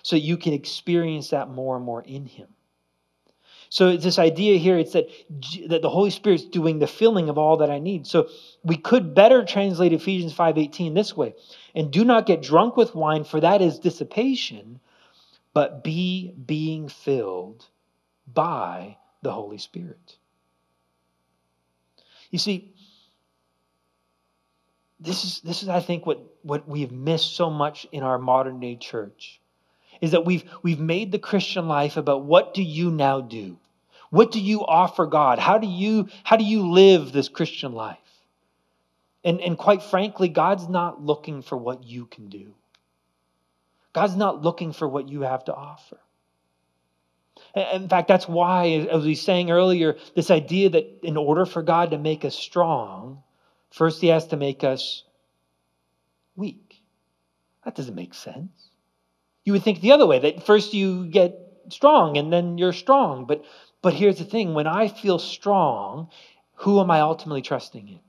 [0.02, 2.48] so you can experience that more and more in Him.
[3.68, 5.08] So this idea here, it's that,
[5.68, 8.06] that the Holy Spirit's doing the filling of all that I need.
[8.06, 8.28] So
[8.62, 11.34] we could better translate Ephesians 5.18 this way.
[11.74, 14.78] And do not get drunk with wine, for that is dissipation,
[15.52, 17.66] but be being filled
[18.32, 20.18] by the Holy Spirit.
[22.34, 22.74] You see,
[24.98, 28.58] this is, this is I think, what, what we've missed so much in our modern
[28.58, 29.40] day church
[30.00, 33.56] is that we've, we've made the Christian life about what do you now do?
[34.10, 35.38] What do you offer God?
[35.38, 37.98] How do you, how do you live this Christian life?
[39.22, 42.52] And, and quite frankly, God's not looking for what you can do.
[43.92, 46.00] God's not looking for what you have to offer.
[47.54, 51.62] In fact, that's why, as we were saying earlier, this idea that in order for
[51.62, 53.22] God to make us strong,
[53.70, 55.04] first He has to make us
[56.34, 56.82] weak.
[57.64, 58.70] That doesn't make sense.
[59.44, 61.38] You would think the other way that first you get
[61.68, 63.26] strong and then you're strong.
[63.26, 63.44] But,
[63.82, 66.08] but here's the thing when I feel strong,
[66.54, 68.00] who am I ultimately trusting in?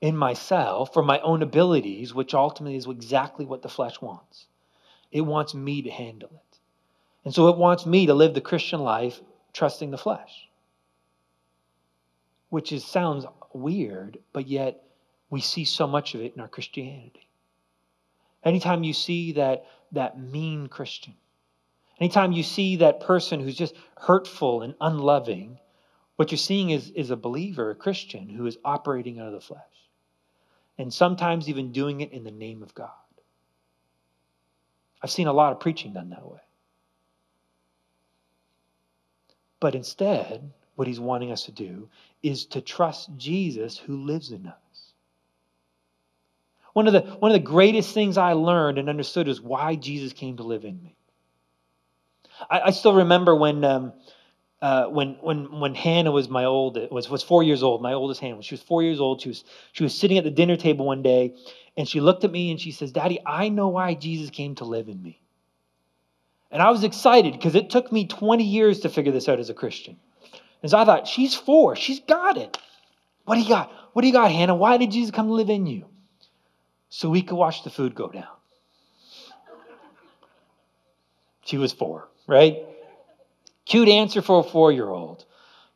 [0.00, 4.46] In myself or my own abilities, which ultimately is exactly what the flesh wants.
[5.12, 6.49] It wants me to handle it.
[7.24, 9.20] And so it wants me to live the Christian life
[9.52, 10.48] trusting the flesh.
[12.48, 14.82] Which is sounds weird, but yet
[15.28, 17.28] we see so much of it in our Christianity.
[18.42, 21.14] Anytime you see that that mean Christian,
[22.00, 25.58] anytime you see that person who's just hurtful and unloving,
[26.16, 29.40] what you're seeing is, is a believer, a Christian, who is operating out of the
[29.40, 29.62] flesh.
[30.78, 32.90] And sometimes even doing it in the name of God.
[35.02, 36.40] I've seen a lot of preaching done that way.
[39.60, 41.88] But instead, what he's wanting us to do
[42.22, 44.54] is to trust Jesus who lives in us.
[46.72, 50.12] One of the, one of the greatest things I learned and understood is why Jesus
[50.12, 50.96] came to live in me.
[52.48, 53.92] I, I still remember when, um,
[54.62, 58.20] uh, when, when, when Hannah was my old, was, was four years old, my oldest
[58.20, 60.56] Hannah, when she was four years old, she was, she was sitting at the dinner
[60.56, 61.34] table one day
[61.76, 64.64] and she looked at me and she says, Daddy, I know why Jesus came to
[64.64, 65.19] live in me.
[66.50, 69.50] And I was excited because it took me 20 years to figure this out as
[69.50, 69.96] a Christian.
[70.62, 71.76] And so I thought, she's four.
[71.76, 72.58] She's got it.
[73.24, 73.72] What do you got?
[73.92, 74.54] What do you got, Hannah?
[74.54, 75.86] Why did Jesus come live in you?
[76.88, 78.26] So we could watch the food go down.
[81.44, 82.58] She was four, right?
[83.64, 85.24] Cute answer for a four year old.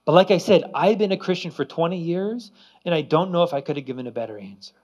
[0.04, 2.50] But like I said, I've been a Christian for 20 years,
[2.84, 4.74] and I don't know if I could have given a better answer.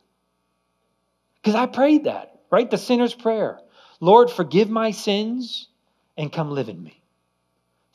[1.42, 2.70] Because I prayed that, right?
[2.70, 3.60] The sinner's prayer
[4.00, 5.68] Lord, forgive my sins
[6.20, 7.02] and come live in me.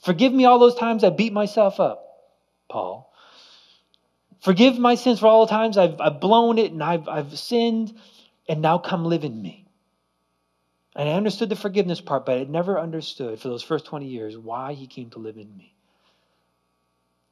[0.04, 2.04] Forgive me all those times I beat myself up,
[2.68, 3.14] Paul.
[4.42, 7.94] Forgive my sins for all the times I've, I've blown it and I've, I've sinned,
[8.50, 9.68] and now come live in me.
[10.96, 14.36] And I understood the forgiveness part, but I never understood for those first 20 years
[14.36, 15.76] why he came to live in me.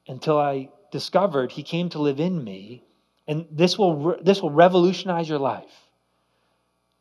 [0.07, 2.83] Until I discovered he came to live in me,
[3.27, 5.73] and this will, this will revolutionize your life.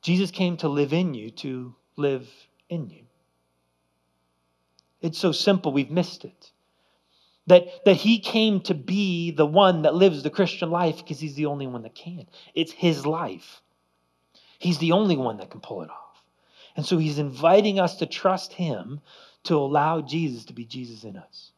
[0.00, 2.26] Jesus came to live in you, to live
[2.70, 3.01] in you.
[5.02, 6.52] It's so simple, we've missed it.
[7.48, 11.34] That, that he came to be the one that lives the Christian life because he's
[11.34, 12.26] the only one that can.
[12.54, 13.60] It's his life.
[14.60, 16.22] He's the only one that can pull it off.
[16.76, 19.00] And so he's inviting us to trust him
[19.44, 21.50] to allow Jesus to be Jesus in us.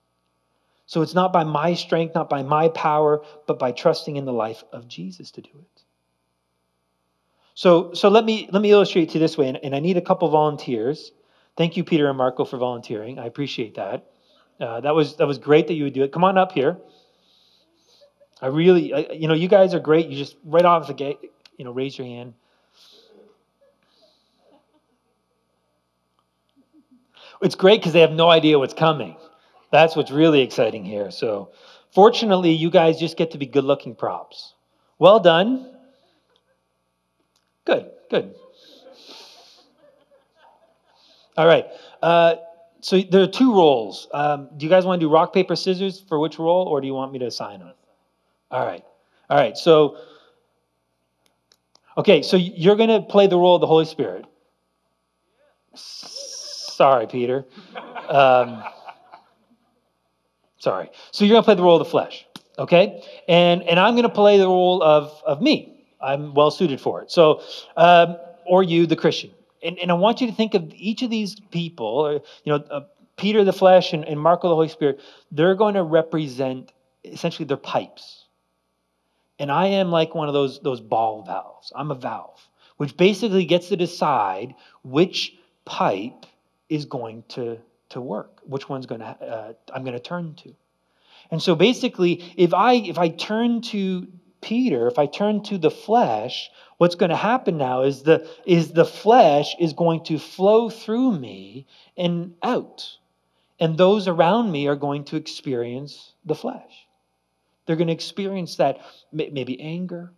[0.87, 4.33] So it's not by my strength, not by my power, but by trusting in the
[4.33, 5.83] life of Jesus to do it.
[7.55, 9.97] So, so let me let me illustrate to you this way, and, and I need
[9.97, 11.13] a couple volunteers.
[11.57, 13.19] Thank you, Peter and Marco, for volunteering.
[13.19, 14.11] I appreciate that.
[14.61, 16.12] Uh, that was that was great that you would do it.
[16.12, 16.79] Come on up here.
[18.40, 20.09] I really, I, you know, you guys are great.
[20.09, 21.19] You just right off the gate,
[21.57, 22.35] you know, raise your hand.
[27.40, 29.17] It's great because they have no idea what's coming.
[29.71, 31.11] That's what's really exciting here.
[31.11, 31.53] So,
[31.93, 34.55] fortunately, you guys just get to be good looking props.
[34.99, 35.71] Well done.
[37.64, 38.35] Good, good.
[41.37, 41.66] All right.
[42.03, 42.37] Uh,
[42.81, 44.09] so there are two roles.
[44.12, 46.87] Um, do you guys want to do rock, paper, scissors for which role, or do
[46.87, 47.73] you want me to assign them?
[48.51, 48.85] All right.
[49.31, 49.57] All right.
[49.57, 49.97] So,
[51.97, 54.27] okay, so you're going to play the role of the Holy Spirit.
[55.75, 57.47] Sorry, Peter.
[58.09, 58.62] Um,
[60.59, 60.90] sorry.
[61.11, 62.27] So you're going to play the role of the flesh,
[62.59, 63.03] okay?
[63.29, 65.87] And and I'm going to play the role of of me.
[66.01, 67.11] I'm well suited for it.
[67.11, 67.42] So,
[67.77, 69.31] um, or you, the Christian.
[69.64, 72.81] And, and I want you to think of each of these people, you know, uh,
[73.16, 75.00] Peter the flesh and, and Marco the Holy Spirit,
[75.31, 76.72] they're going to represent
[77.05, 78.27] essentially their pipes.
[79.38, 81.72] And I am like one of those, those ball valves.
[81.74, 82.46] I'm a valve,
[82.77, 86.27] which basically gets to decide which pipe
[86.68, 87.59] is going to,
[87.90, 90.55] to work, which one's going to, uh, I'm going to turn to.
[91.31, 94.07] And so basically, if I, if I turn to
[94.45, 98.73] Peter, if I turn to the flesh, what's going to happen now is the, is
[98.73, 102.99] the flesh is going to flow through me and out.
[103.59, 106.87] And those around me are going to experience the flesh.
[107.65, 108.81] They're going to experience that
[109.11, 110.13] maybe anger,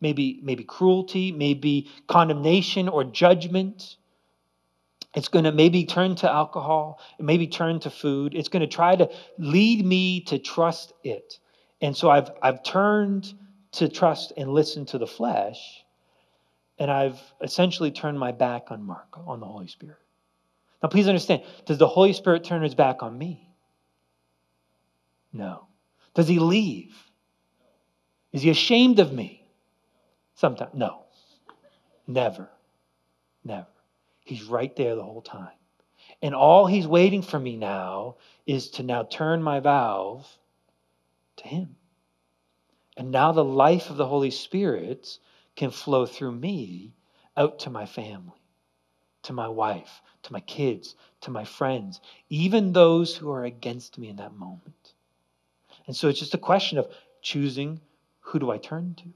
[0.00, 3.96] maybe, maybe cruelty, maybe condemnation or judgment.
[5.16, 8.34] It's going to maybe turn to alcohol, maybe turn to food.
[8.36, 11.40] It's going to try to lead me to trust it.
[11.80, 13.34] And so I've, I've turned
[13.78, 15.84] to trust and listen to the flesh,
[16.78, 19.98] and I've essentially turned my back on Mark, on the Holy Spirit.
[20.82, 23.48] Now, please understand does the Holy Spirit turn his back on me?
[25.32, 25.66] No.
[26.14, 26.94] Does he leave?
[28.32, 29.48] Is he ashamed of me?
[30.34, 30.74] Sometimes.
[30.74, 31.04] No.
[32.06, 32.50] Never.
[33.44, 33.66] Never.
[34.24, 35.56] He's right there the whole time.
[36.22, 40.26] And all he's waiting for me now is to now turn my valve
[41.36, 41.76] to him.
[42.96, 45.18] And now the life of the Holy Spirit
[45.56, 46.94] can flow through me
[47.36, 48.40] out to my family,
[49.24, 54.08] to my wife, to my kids, to my friends, even those who are against me
[54.08, 54.94] in that moment.
[55.86, 56.88] And so it's just a question of
[57.22, 57.80] choosing
[58.20, 59.12] who do I turn to?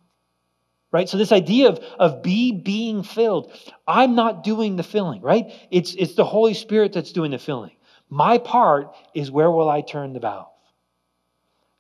[0.90, 1.08] Right?
[1.08, 3.52] So this idea of, of be being filled,
[3.86, 5.52] I'm not doing the filling, right?
[5.70, 7.76] It's, it's the Holy Spirit that's doing the filling.
[8.08, 10.46] My part is where will I turn the valve?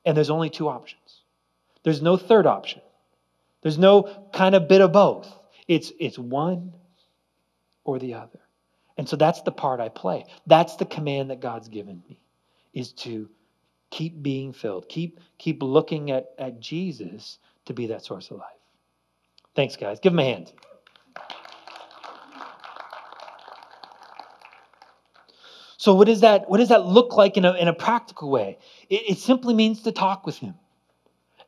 [0.04, 1.00] And there's only two options.
[1.88, 2.82] There's no third option.
[3.62, 5.26] There's no kind of bit of both.
[5.66, 6.74] It's, it's one
[7.82, 8.40] or the other.
[8.98, 10.26] And so that's the part I play.
[10.46, 12.20] That's the command that God's given me
[12.74, 13.30] is to
[13.88, 14.86] keep being filled.
[14.90, 18.50] Keep, keep looking at, at Jesus to be that source of life.
[19.54, 19.98] Thanks, guys.
[19.98, 20.52] Give him a hand.
[25.78, 28.58] So, what does that, what does that look like in a, in a practical way?
[28.90, 30.54] It, it simply means to talk with Him.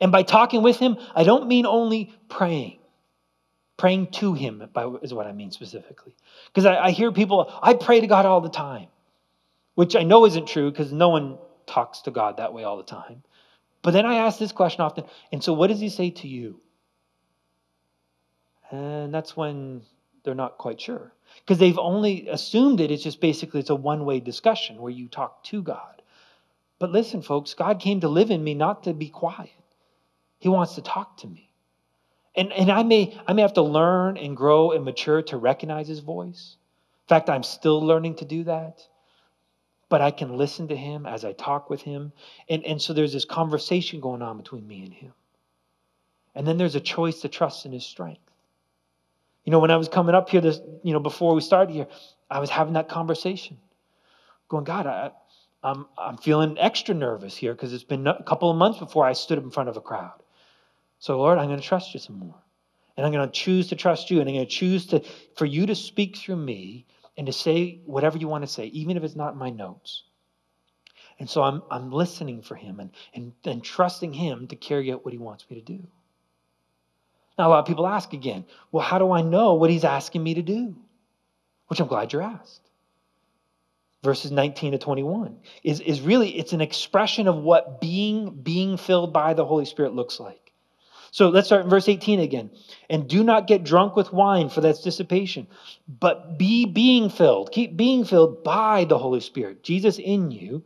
[0.01, 2.79] And by talking with him, I don't mean only praying.
[3.81, 4.63] Praying to Him
[5.01, 6.15] is what I mean specifically.
[6.49, 8.89] Because I, I hear people, I pray to God all the time,
[9.75, 12.83] which I know isn't true because no one talks to God that way all the
[12.83, 13.23] time.
[13.81, 16.61] But then I ask this question often, and so what does He say to you?
[18.71, 19.81] And that's when
[20.25, 22.91] they're not quite sure because they've only assumed it.
[22.91, 26.03] It's just basically it's a one-way discussion where you talk to God.
[26.79, 29.49] But listen, folks, God came to live in me not to be quiet.
[30.41, 31.51] He wants to talk to me.
[32.35, 35.87] And, and I, may, I may have to learn and grow and mature to recognize
[35.87, 36.57] his voice.
[37.05, 38.81] In fact, I'm still learning to do that.
[39.89, 42.13] But I can listen to him as I talk with him.
[42.49, 45.13] And, and so there's this conversation going on between me and him.
[46.35, 48.23] And then there's a choice to trust in his strength.
[49.45, 51.89] You know, when I was coming up here, this, you know, before we started here,
[52.31, 53.59] I was having that conversation,
[54.49, 55.11] going, God, I,
[55.63, 59.13] I'm, I'm feeling extra nervous here because it's been a couple of months before I
[59.13, 60.20] stood up in front of a crowd.
[61.01, 62.37] So, Lord, I'm going to trust you some more.
[62.97, 64.21] And I'm going to choose to trust you.
[64.21, 65.03] And I'm going to choose to,
[65.37, 66.87] for you to speak through me
[67.17, 70.05] and to say whatever you want to say, even if it's not in my notes.
[71.19, 75.05] And so I'm, I'm listening for him and, and, and trusting him to carry out
[75.05, 75.87] what he wants me to do.
[77.39, 80.23] Now, a lot of people ask again, well, how do I know what he's asking
[80.23, 80.77] me to do?
[81.69, 82.61] Which I'm glad you're asked.
[84.03, 89.13] Verses 19 to 21 is, is really, it's an expression of what being, being filled
[89.13, 90.50] by the Holy Spirit looks like.
[91.13, 92.51] So let's start in verse 18 again.
[92.89, 95.49] And do not get drunk with wine, for that's dissipation,
[95.89, 97.53] but be being filled.
[97.53, 100.65] Keep being filled by the Holy Spirit, Jesus in you.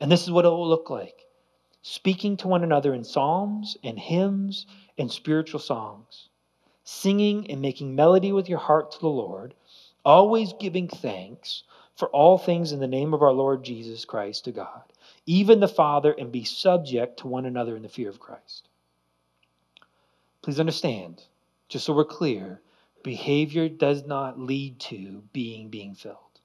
[0.00, 1.24] And this is what it will look like
[1.82, 4.66] speaking to one another in psalms and hymns
[4.98, 6.28] and spiritual songs,
[6.84, 9.54] singing and making melody with your heart to the Lord,
[10.04, 11.62] always giving thanks
[11.96, 14.82] for all things in the name of our Lord Jesus Christ to God,
[15.24, 18.67] even the Father, and be subject to one another in the fear of Christ.
[20.48, 21.22] Please understand,
[21.68, 22.62] just so we're clear,
[23.02, 26.40] behavior does not lead to being being filled.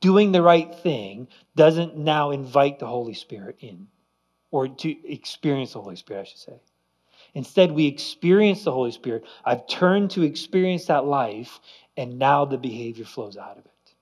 [0.00, 3.88] Doing the right thing doesn't now invite the Holy Spirit in,
[4.52, 6.60] or to experience the Holy Spirit, I should say.
[7.34, 9.24] Instead, we experience the Holy Spirit.
[9.44, 11.58] I've turned to experience that life,
[11.96, 13.94] and now the behavior flows out of it.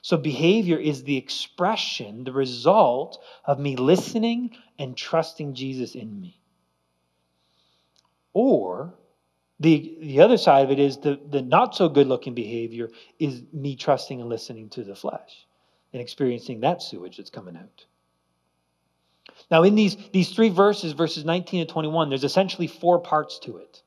[0.00, 6.40] So, behavior is the expression, the result of me listening and trusting Jesus in me.
[8.34, 8.94] Or
[9.60, 13.42] the, the other side of it is the, the not so good looking behavior is
[13.52, 15.46] me trusting and listening to the flesh
[15.92, 17.86] and experiencing that sewage that's coming out.
[19.50, 23.58] Now, in these, these three verses, verses 19 and 21, there's essentially four parts to
[23.58, 23.82] it.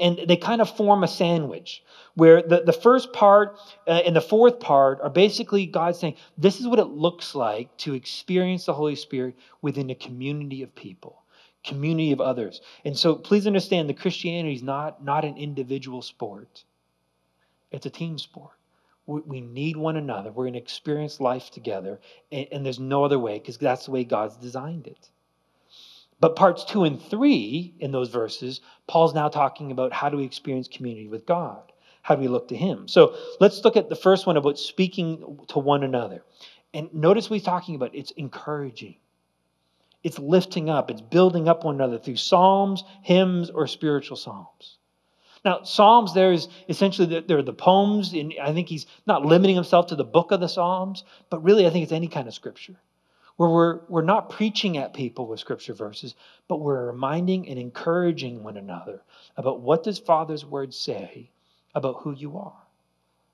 [0.00, 1.84] And they kind of form a sandwich
[2.14, 6.58] where the, the first part uh, and the fourth part are basically God saying, This
[6.58, 11.21] is what it looks like to experience the Holy Spirit within a community of people,
[11.64, 12.60] community of others.
[12.84, 16.64] And so please understand that Christianity is not, not an individual sport,
[17.70, 18.52] it's a team sport.
[19.04, 20.30] We need one another.
[20.30, 22.00] We're going to experience life together.
[22.30, 25.08] And, and there's no other way because that's the way God's designed it.
[26.20, 30.24] But parts two and three in those verses, Paul's now talking about how do we
[30.24, 31.72] experience community with God?
[32.02, 32.86] How do we look to Him?
[32.86, 36.22] So let's look at the first one about speaking to one another.
[36.74, 38.96] And notice what he's talking about it's encouraging,
[40.02, 44.78] it's lifting up, it's building up one another through psalms, hymns, or spiritual psalms.
[45.44, 49.56] Now, Psalms, there is essentially there are the poems, and I think he's not limiting
[49.56, 52.34] himself to the book of the Psalms, but really I think it's any kind of
[52.34, 52.76] scripture
[53.36, 56.14] where we're, we're not preaching at people with scripture verses,
[56.48, 59.02] but we're reminding and encouraging one another
[59.36, 61.30] about what does Father's word say
[61.74, 62.62] about who you are,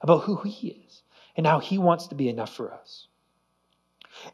[0.00, 1.02] about who he is,
[1.36, 3.08] and how he wants to be enough for us.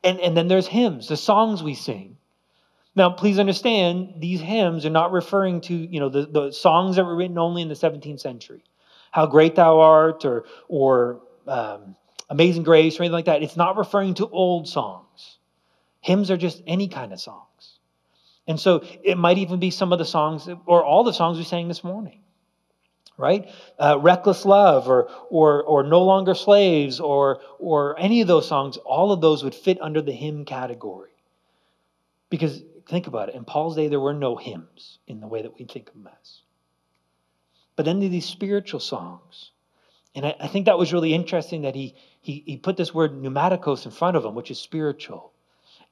[0.03, 2.19] And, and then there's hymns, the songs we sing.
[2.97, 7.05] Now, please understand, these hymns are not referring to, you know, the, the songs that
[7.05, 8.63] were written only in the 17th century.
[9.11, 11.97] How great thou art, or, or um,
[12.31, 13.43] Amazing Grace, or anything like that.
[13.43, 15.39] It's not referring to old songs.
[16.01, 17.79] Hymns are just any kind of songs.
[18.47, 21.45] And so it might even be some of the songs, or all the songs we
[21.45, 22.21] sang this morning,
[23.17, 23.49] right?
[23.79, 28.77] Uh, Reckless Love, or, or, or No Longer Slaves, or, or any of those songs,
[28.77, 31.11] all of those would fit under the hymn category.
[32.29, 33.35] Because think about it.
[33.35, 36.09] In Paul's day, there were no hymns in the way that we think of them
[36.21, 36.41] as.
[37.77, 39.51] But then these spiritual songs.
[40.15, 43.13] And I, I think that was really interesting that he, he, he put this word
[43.13, 45.33] pneumatikos in front of them, which is spiritual.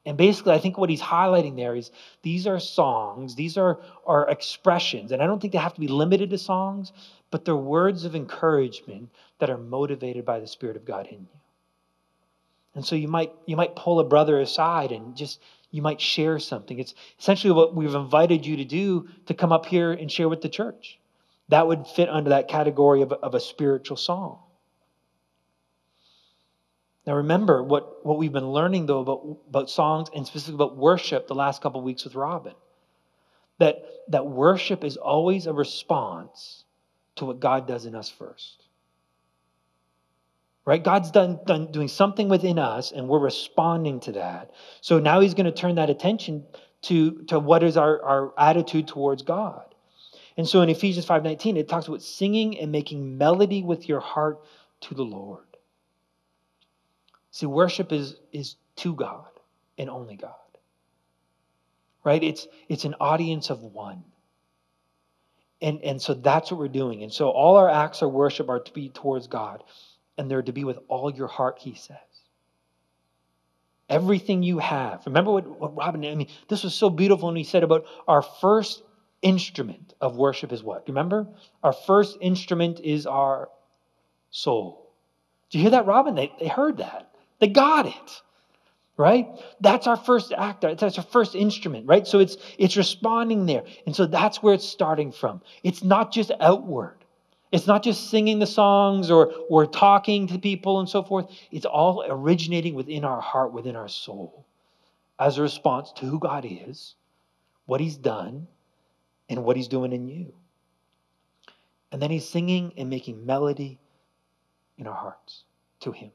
[0.05, 1.91] And basically, I think what he's highlighting there is
[2.23, 5.13] these are songs, these are, are expressions.
[5.13, 6.93] And I don't think they have to be limited to songs,
[7.31, 11.41] but they're words of encouragement that are motivated by the Spirit of God in you.
[12.75, 15.41] And so you might you might pull a brother aside and just
[15.73, 16.79] you might share something.
[16.79, 20.43] It's essentially what we've invited you to do to come up here and share with
[20.43, 21.01] the church.
[21.49, 24.39] that would fit under that category of, of a spiritual song.
[27.07, 31.27] Now remember what, what we've been learning though about, about songs and specifically about worship
[31.27, 32.55] the last couple of weeks with Robin.
[33.59, 36.65] That, that worship is always a response
[37.17, 38.62] to what God does in us first.
[40.65, 40.83] Right?
[40.83, 44.53] God's done, done doing something within us and we're responding to that.
[44.81, 46.45] So now he's going to turn that attention
[46.83, 49.65] to, to what is our, our attitude towards God.
[50.37, 54.41] And so in Ephesians 5:19 it talks about singing and making melody with your heart
[54.83, 55.45] to the Lord.
[57.33, 59.27] See, worship is, is to God
[59.79, 60.35] and only God.
[62.05, 62.23] Right?
[62.23, 64.05] It's, it's an audience of one.
[65.61, 67.03] And, and so that's what we're doing.
[67.03, 69.63] And so all our acts of worship are to be towards God,
[70.23, 71.97] and they're to be with all your heart, he says.
[73.89, 75.03] Everything you have.
[75.05, 78.23] Remember what, what Robin, I mean, this was so beautiful when he said about our
[78.23, 78.85] first
[79.21, 80.87] instrument of worship is what?
[80.87, 81.27] Remember?
[81.61, 83.49] Our first instrument is our
[84.31, 84.93] soul.
[85.51, 86.15] Do you hear that, Robin?
[86.15, 87.13] They, they heard that.
[87.41, 88.23] They got it.
[88.97, 89.27] Right?
[89.61, 90.77] That's our first actor.
[90.77, 92.07] That's our first instrument, right?
[92.07, 93.65] So it's it's responding there.
[93.87, 95.41] And so that's where it's starting from.
[95.65, 97.02] It's not just outward.
[97.53, 101.31] It's not just singing the songs or, or talking to people and so forth.
[101.51, 104.47] It's all originating within our heart, within our soul,
[105.19, 106.95] as a response to who God is,
[107.67, 108.49] what He's done,
[109.29, 110.33] and what He's doing in you.
[111.93, 113.79] And then He's singing and making melody
[114.79, 115.45] in our hearts
[115.81, 116.11] to Him.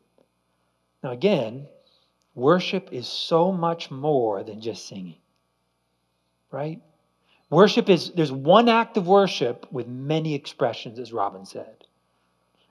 [1.03, 1.67] Now, again,
[2.33, 5.19] worship is so much more than just singing,
[6.49, 6.81] right?
[7.49, 11.85] Worship is, there's one act of worship with many expressions, as Robin said.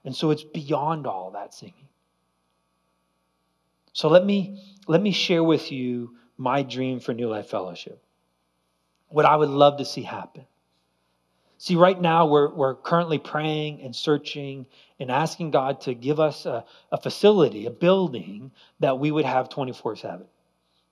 [0.04, 1.88] And so it's beyond all that singing.
[3.92, 8.02] So let me, let me share with you my dream for New Life Fellowship.
[9.08, 10.44] What I would love to see happen.
[11.58, 14.66] See, right now we're, we're currently praying and searching
[15.00, 18.50] and asking God to give us a, a facility, a building
[18.80, 20.26] that we would have 24 7.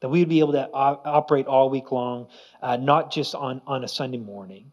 [0.04, 2.26] That we would be able to operate all week long,
[2.60, 4.70] uh, not just on, on a Sunday morning.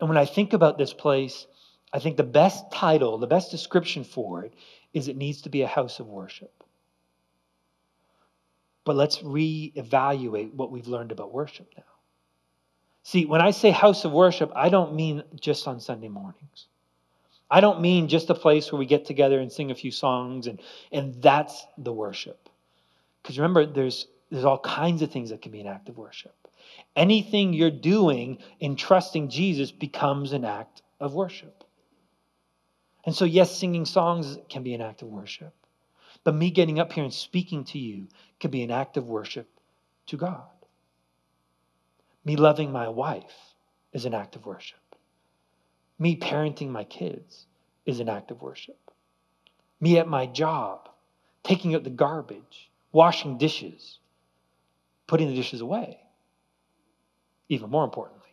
[0.00, 1.46] And when I think about this place,
[1.92, 4.52] I think the best title, the best description for it
[4.92, 6.64] is it needs to be a house of worship.
[8.82, 11.84] But let's reevaluate what we've learned about worship now.
[13.04, 16.66] See, when I say house of worship, I don't mean just on Sunday mornings.
[17.48, 20.48] I don't mean just a place where we get together and sing a few songs
[20.48, 22.48] and, and that's the worship.
[23.22, 26.34] Because remember, there's, there's all kinds of things that can be an act of worship.
[26.94, 31.64] Anything you're doing in trusting Jesus becomes an act of worship.
[33.04, 35.54] And so, yes, singing songs can be an act of worship.
[36.22, 38.08] But me getting up here and speaking to you
[38.38, 39.48] can be an act of worship
[40.06, 40.42] to God.
[42.24, 43.54] Me loving my wife
[43.92, 44.78] is an act of worship.
[45.98, 47.46] Me parenting my kids
[47.86, 48.78] is an act of worship.
[49.80, 50.88] Me at my job,
[51.42, 53.98] taking out the garbage, washing dishes,
[55.10, 55.98] putting the dishes away,
[57.48, 58.32] even more importantly,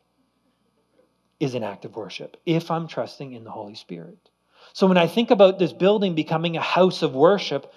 [1.39, 4.29] is an act of worship if I'm trusting in the Holy Spirit.
[4.73, 7.73] So when I think about this building becoming a house of worship,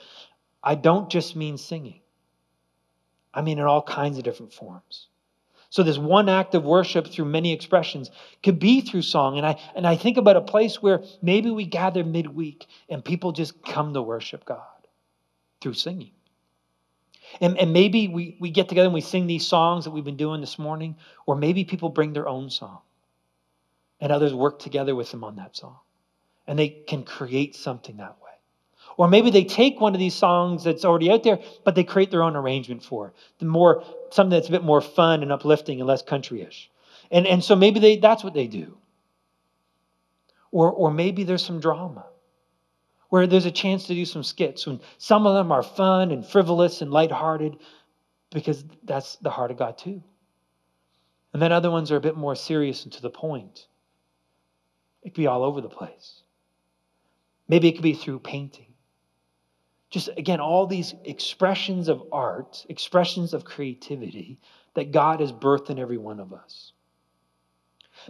[0.62, 2.02] I don't just mean singing,
[3.32, 5.06] I mean in all kinds of different forms.
[5.70, 8.10] So this one act of worship through many expressions
[8.42, 9.38] could be through song.
[9.38, 13.32] And I and I think about a place where maybe we gather midweek and people
[13.32, 14.88] just come to worship God
[15.62, 16.12] through singing.
[17.40, 20.16] And, and maybe we, we get together and we sing these songs that we've been
[20.16, 22.80] doing this morning, or maybe people bring their own song.
[24.00, 25.76] And others work together with them on that song.
[26.46, 28.30] And they can create something that way.
[28.96, 32.10] Or maybe they take one of these songs that's already out there, but they create
[32.10, 33.14] their own arrangement for it.
[33.38, 36.68] The more something that's a bit more fun and uplifting and less countryish.
[37.10, 38.76] And, and so maybe they, that's what they do.
[40.50, 42.06] Or, or maybe there's some drama
[43.10, 44.66] where there's a chance to do some skits.
[44.66, 47.58] And some of them are fun and frivolous and lighthearted
[48.30, 50.02] because that's the heart of God too.
[51.32, 53.66] And then other ones are a bit more serious and to the point.
[55.02, 56.22] It could be all over the place.
[57.48, 58.70] Maybe it could be through painting
[59.90, 64.38] just again, all these expressions of art, expressions of creativity
[64.74, 66.72] that God has birthed in every one of us.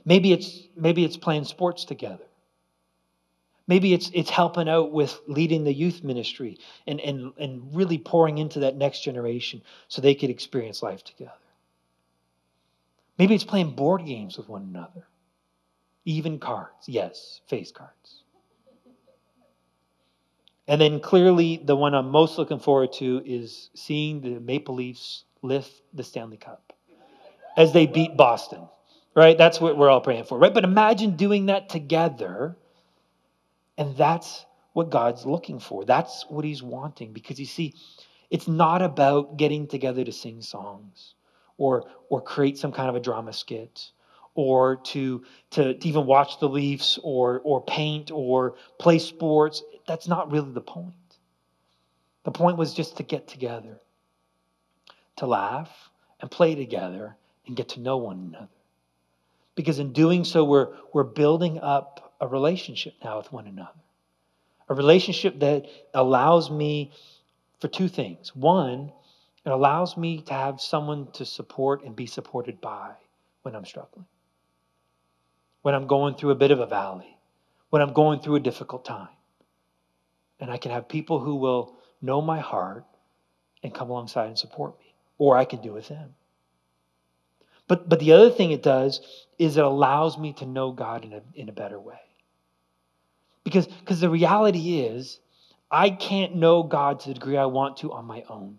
[0.05, 2.27] Maybe it's, maybe it's playing sports together.
[3.71, 6.59] Maybe it's, it's helping out with leading the youth ministry
[6.89, 11.31] and, and, and really pouring into that next generation so they could experience life together.
[13.17, 15.07] Maybe it's playing board games with one another.
[16.05, 18.25] Even cards, yes, face cards.
[20.67, 25.25] And then clearly, the one I'm most looking forward to is seeing the Maple Leafs
[25.43, 26.73] lift the Stanley Cup
[27.57, 28.67] as they beat Boston.
[29.15, 29.39] right?
[29.39, 30.55] That's what we're all praying for, right?
[30.55, 32.57] But imagine doing that together,
[33.81, 35.87] and that's what God's looking for.
[35.87, 37.13] That's what He's wanting.
[37.15, 37.75] Because you see,
[38.29, 41.15] it's not about getting together to sing songs
[41.57, 43.91] or, or create some kind of a drama skit
[44.35, 49.63] or to, to, to even watch the Leafs or, or paint or play sports.
[49.89, 50.95] That's not really the point.
[52.25, 53.81] The point was just to get together,
[55.17, 55.71] to laugh
[56.21, 57.17] and play together
[57.47, 58.49] and get to know one another.
[59.55, 63.71] Because in doing so, we're, we're building up a relationship now with one another.
[64.69, 66.93] A relationship that allows me
[67.59, 68.35] for two things.
[68.37, 68.93] One,
[69.45, 72.93] it allows me to have someone to support and be supported by
[73.43, 74.07] when I'm struggling,
[75.63, 77.17] when I'm going through a bit of a valley,
[77.71, 79.09] when I'm going through a difficult time.
[80.39, 82.85] And I can have people who will know my heart
[83.63, 86.15] and come alongside and support me, or I can do with them.
[87.67, 89.01] But, but the other thing it does
[89.39, 92.01] is it allows me to know God in a, in a better way.
[93.51, 95.21] Because because the reality is,
[95.71, 98.59] I can't know God to the degree I want to on my own.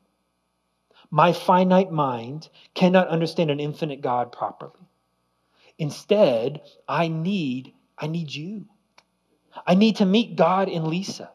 [1.09, 4.87] My finite mind cannot understand an infinite God properly.
[5.77, 8.65] Instead, I need I need you.
[9.65, 11.31] I need to meet God in Lisa.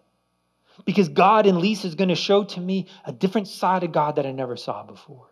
[0.84, 4.16] Because God in Lisa is going to show to me a different side of God
[4.16, 5.28] that I never saw before.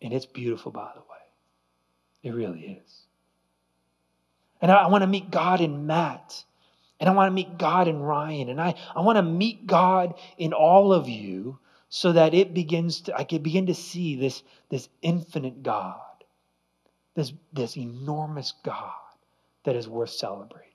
[0.00, 1.06] And it's beautiful, by the way.
[2.22, 3.02] It really is.
[4.60, 6.44] And I, want to meet God in Matt.
[7.00, 8.48] And I want to meet God in Ryan.
[8.48, 13.02] And I, I want to meet God in all of you so that it begins
[13.02, 16.00] to, I can begin to see this, this infinite God,
[17.14, 18.92] this, this enormous God
[19.64, 20.68] that is worth celebrating.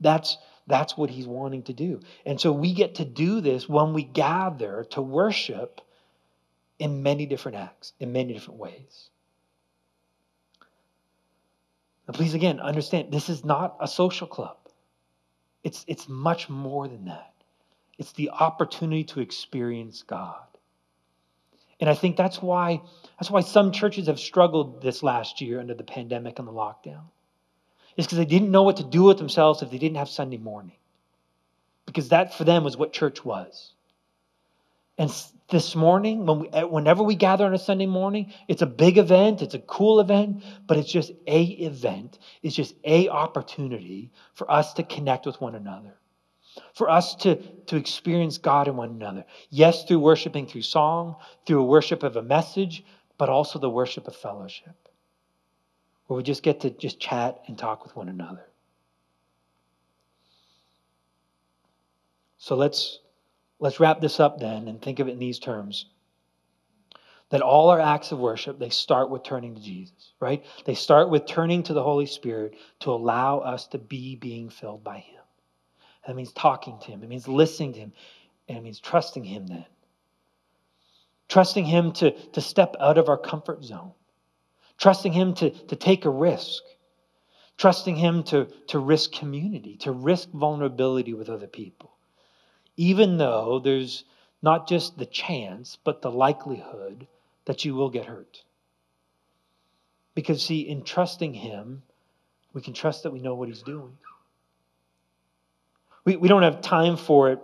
[0.00, 2.00] That's, that's what he's wanting to do.
[2.26, 5.80] And so we get to do this when we gather to worship
[6.78, 9.10] in many different acts, in many different ways.
[12.06, 14.56] Now, please, again, understand this is not a social club.
[15.64, 17.32] It's, it's much more than that.
[17.98, 20.42] It's the opportunity to experience God.
[21.80, 22.80] And I think that's why,
[23.18, 27.02] that's why some churches have struggled this last year under the pandemic and the lockdown.
[27.96, 30.38] It's because they didn't know what to do with themselves if they didn't have Sunday
[30.38, 30.76] morning.
[31.86, 33.72] Because that for them was what church was.
[34.96, 35.12] And
[35.52, 38.96] this morning, when we, eh, whenever we gather on a Sunday morning, it's a big
[38.96, 42.18] event, it's a cool event, but it's just a event.
[42.42, 45.94] It's just a opportunity for us to connect with one another,
[46.74, 47.36] for us to,
[47.66, 49.26] to experience God in one another.
[49.50, 52.82] Yes, through worshiping through song, through a worship of a message,
[53.18, 54.88] but also the worship of fellowship,
[56.06, 58.48] where we just get to just chat and talk with one another.
[62.38, 63.00] So let's
[63.62, 65.86] Let's wrap this up then and think of it in these terms.
[67.30, 70.44] That all our acts of worship, they start with turning to Jesus, right?
[70.64, 74.82] They start with turning to the Holy Spirit to allow us to be being filled
[74.82, 75.20] by Him.
[76.04, 77.92] That means talking to Him, it means listening to Him,
[78.48, 79.66] and it means trusting Him then.
[81.28, 83.92] Trusting Him to, to step out of our comfort zone,
[84.76, 86.64] trusting Him to, to take a risk,
[87.58, 91.91] trusting Him to, to risk community, to risk vulnerability with other people
[92.76, 94.04] even though there's
[94.42, 97.06] not just the chance, but the likelihood
[97.44, 98.42] that you will get hurt.
[100.14, 101.82] Because, see, in trusting Him,
[102.52, 103.96] we can trust that we know what He's doing.
[106.04, 107.38] We, we don't have time for it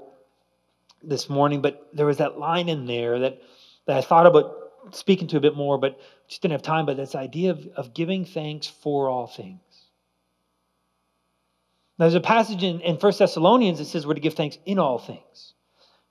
[1.03, 3.41] this morning, but there was that line in there that,
[3.87, 4.55] that I thought about
[4.91, 6.87] speaking to a bit more, but just didn't have time.
[6.87, 9.61] But this idea of, of giving thanks for all things.
[11.99, 14.79] Now, there's a passage in, in 1 Thessalonians that says we're to give thanks in
[14.79, 15.55] all things.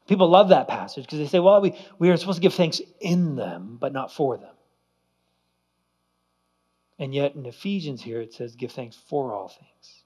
[0.07, 2.81] People love that passage because they say, well, we, we are supposed to give thanks
[2.99, 4.53] in them, but not for them.
[6.99, 10.03] And yet in Ephesians here, it says, give thanks for all things.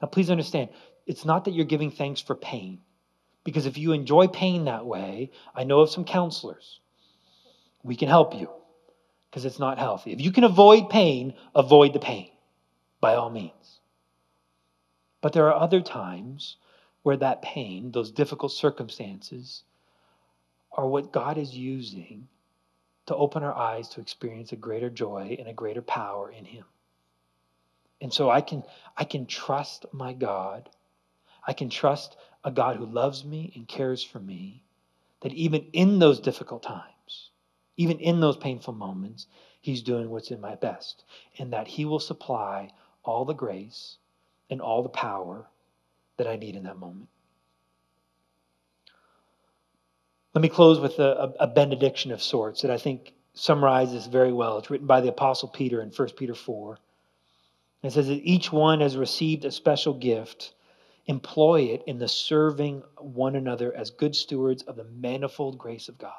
[0.00, 0.70] Now, please understand,
[1.06, 2.80] it's not that you're giving thanks for pain.
[3.42, 6.80] Because if you enjoy pain that way, I know of some counselors.
[7.82, 8.50] We can help you
[9.30, 10.12] because it's not healthy.
[10.12, 12.30] If you can avoid pain, avoid the pain
[13.00, 13.79] by all means.
[15.20, 16.56] But there are other times
[17.02, 19.64] where that pain, those difficult circumstances,
[20.72, 22.28] are what God is using
[23.06, 26.64] to open our eyes to experience a greater joy and a greater power in Him.
[28.00, 28.62] And so I can,
[28.96, 30.70] I can trust my God.
[31.46, 34.62] I can trust a God who loves me and cares for me,
[35.20, 37.30] that even in those difficult times,
[37.76, 39.26] even in those painful moments,
[39.60, 41.04] He's doing what's in my best,
[41.38, 42.70] and that He will supply
[43.02, 43.98] all the grace
[44.50, 45.46] and all the power
[46.16, 47.08] that I need in that moment.
[50.34, 54.58] Let me close with a, a benediction of sorts that I think summarizes very well.
[54.58, 56.78] It's written by the Apostle Peter in 1 Peter 4.
[57.82, 60.52] It says that each one has received a special gift.
[61.06, 65.98] Employ it in the serving one another as good stewards of the manifold grace of
[65.98, 66.12] God.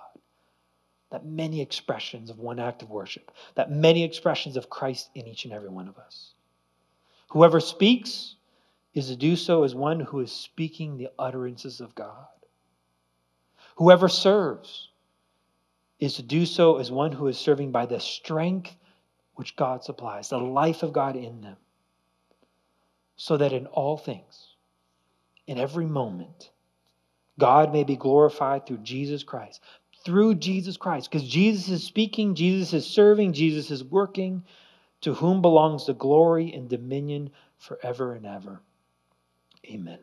[1.12, 5.46] That many expressions of one act of worship, that many expressions of Christ in each
[5.46, 6.34] and every one of us.
[7.32, 8.36] Whoever speaks
[8.94, 12.28] is to do so as one who is speaking the utterances of God.
[13.78, 14.90] Whoever serves
[15.98, 18.76] is to do so as one who is serving by the strength
[19.36, 21.56] which God supplies, the life of God in them,
[23.16, 24.56] so that in all things,
[25.48, 26.50] in every moment,
[27.40, 29.62] God may be glorified through Jesus Christ.
[30.04, 34.44] Through Jesus Christ, because Jesus is speaking, Jesus is serving, Jesus is working,
[35.02, 38.62] to whom belongs the glory and dominion forever and ever.
[39.66, 40.00] Amen.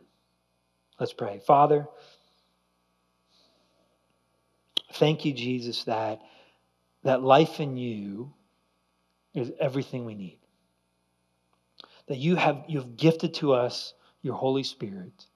[0.99, 1.41] Let's pray.
[1.47, 1.87] Father,
[4.95, 6.21] thank you, Jesus, that,
[7.05, 8.33] that life in you
[9.35, 10.39] is everything we need.
[12.07, 15.27] That you have you've gifted to us your Holy Spirit.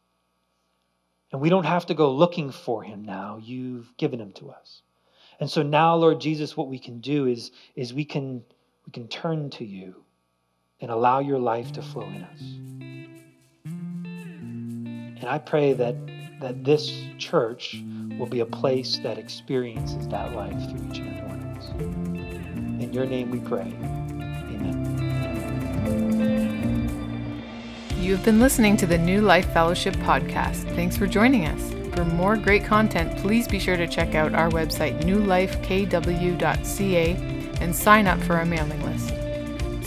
[1.30, 3.38] And we don't have to go looking for him now.
[3.40, 4.82] You've given him to us.
[5.40, 8.44] And so now, Lord Jesus, what we can do is, is we can
[8.86, 9.94] we can turn to you
[10.80, 12.40] and allow your life to flow in us.
[15.22, 15.94] And I pray that
[16.42, 17.82] that this church
[18.18, 21.70] will be a place that experiences that life through each and every one of us.
[22.82, 23.72] In your name we pray.
[24.50, 24.74] Amen.
[27.96, 30.64] You have been listening to the New Life Fellowship podcast.
[30.74, 31.72] Thanks for joining us.
[31.94, 37.14] For more great content, please be sure to check out our website, newlifekw.ca,
[37.62, 39.14] and sign up for our mailing list.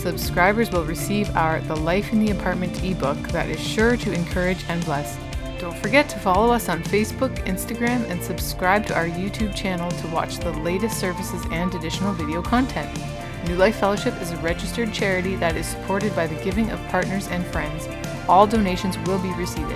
[0.00, 4.64] Subscribers will receive our The Life in the Apartment ebook that is sure to encourage
[4.68, 5.18] and bless.
[5.58, 10.06] Don't forget to follow us on Facebook, Instagram, and subscribe to our YouTube channel to
[10.08, 12.94] watch the latest services and additional video content.
[13.46, 17.28] New Life Fellowship is a registered charity that is supported by the giving of partners
[17.28, 17.88] and friends.
[18.28, 19.72] All donations will be received.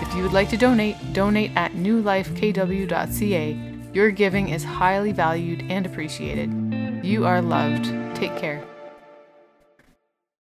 [0.00, 3.58] If you would like to donate, donate at newlifekw.ca.
[3.92, 6.61] Your giving is highly valued and appreciated.
[7.02, 7.86] You are loved.
[8.14, 8.62] Take care.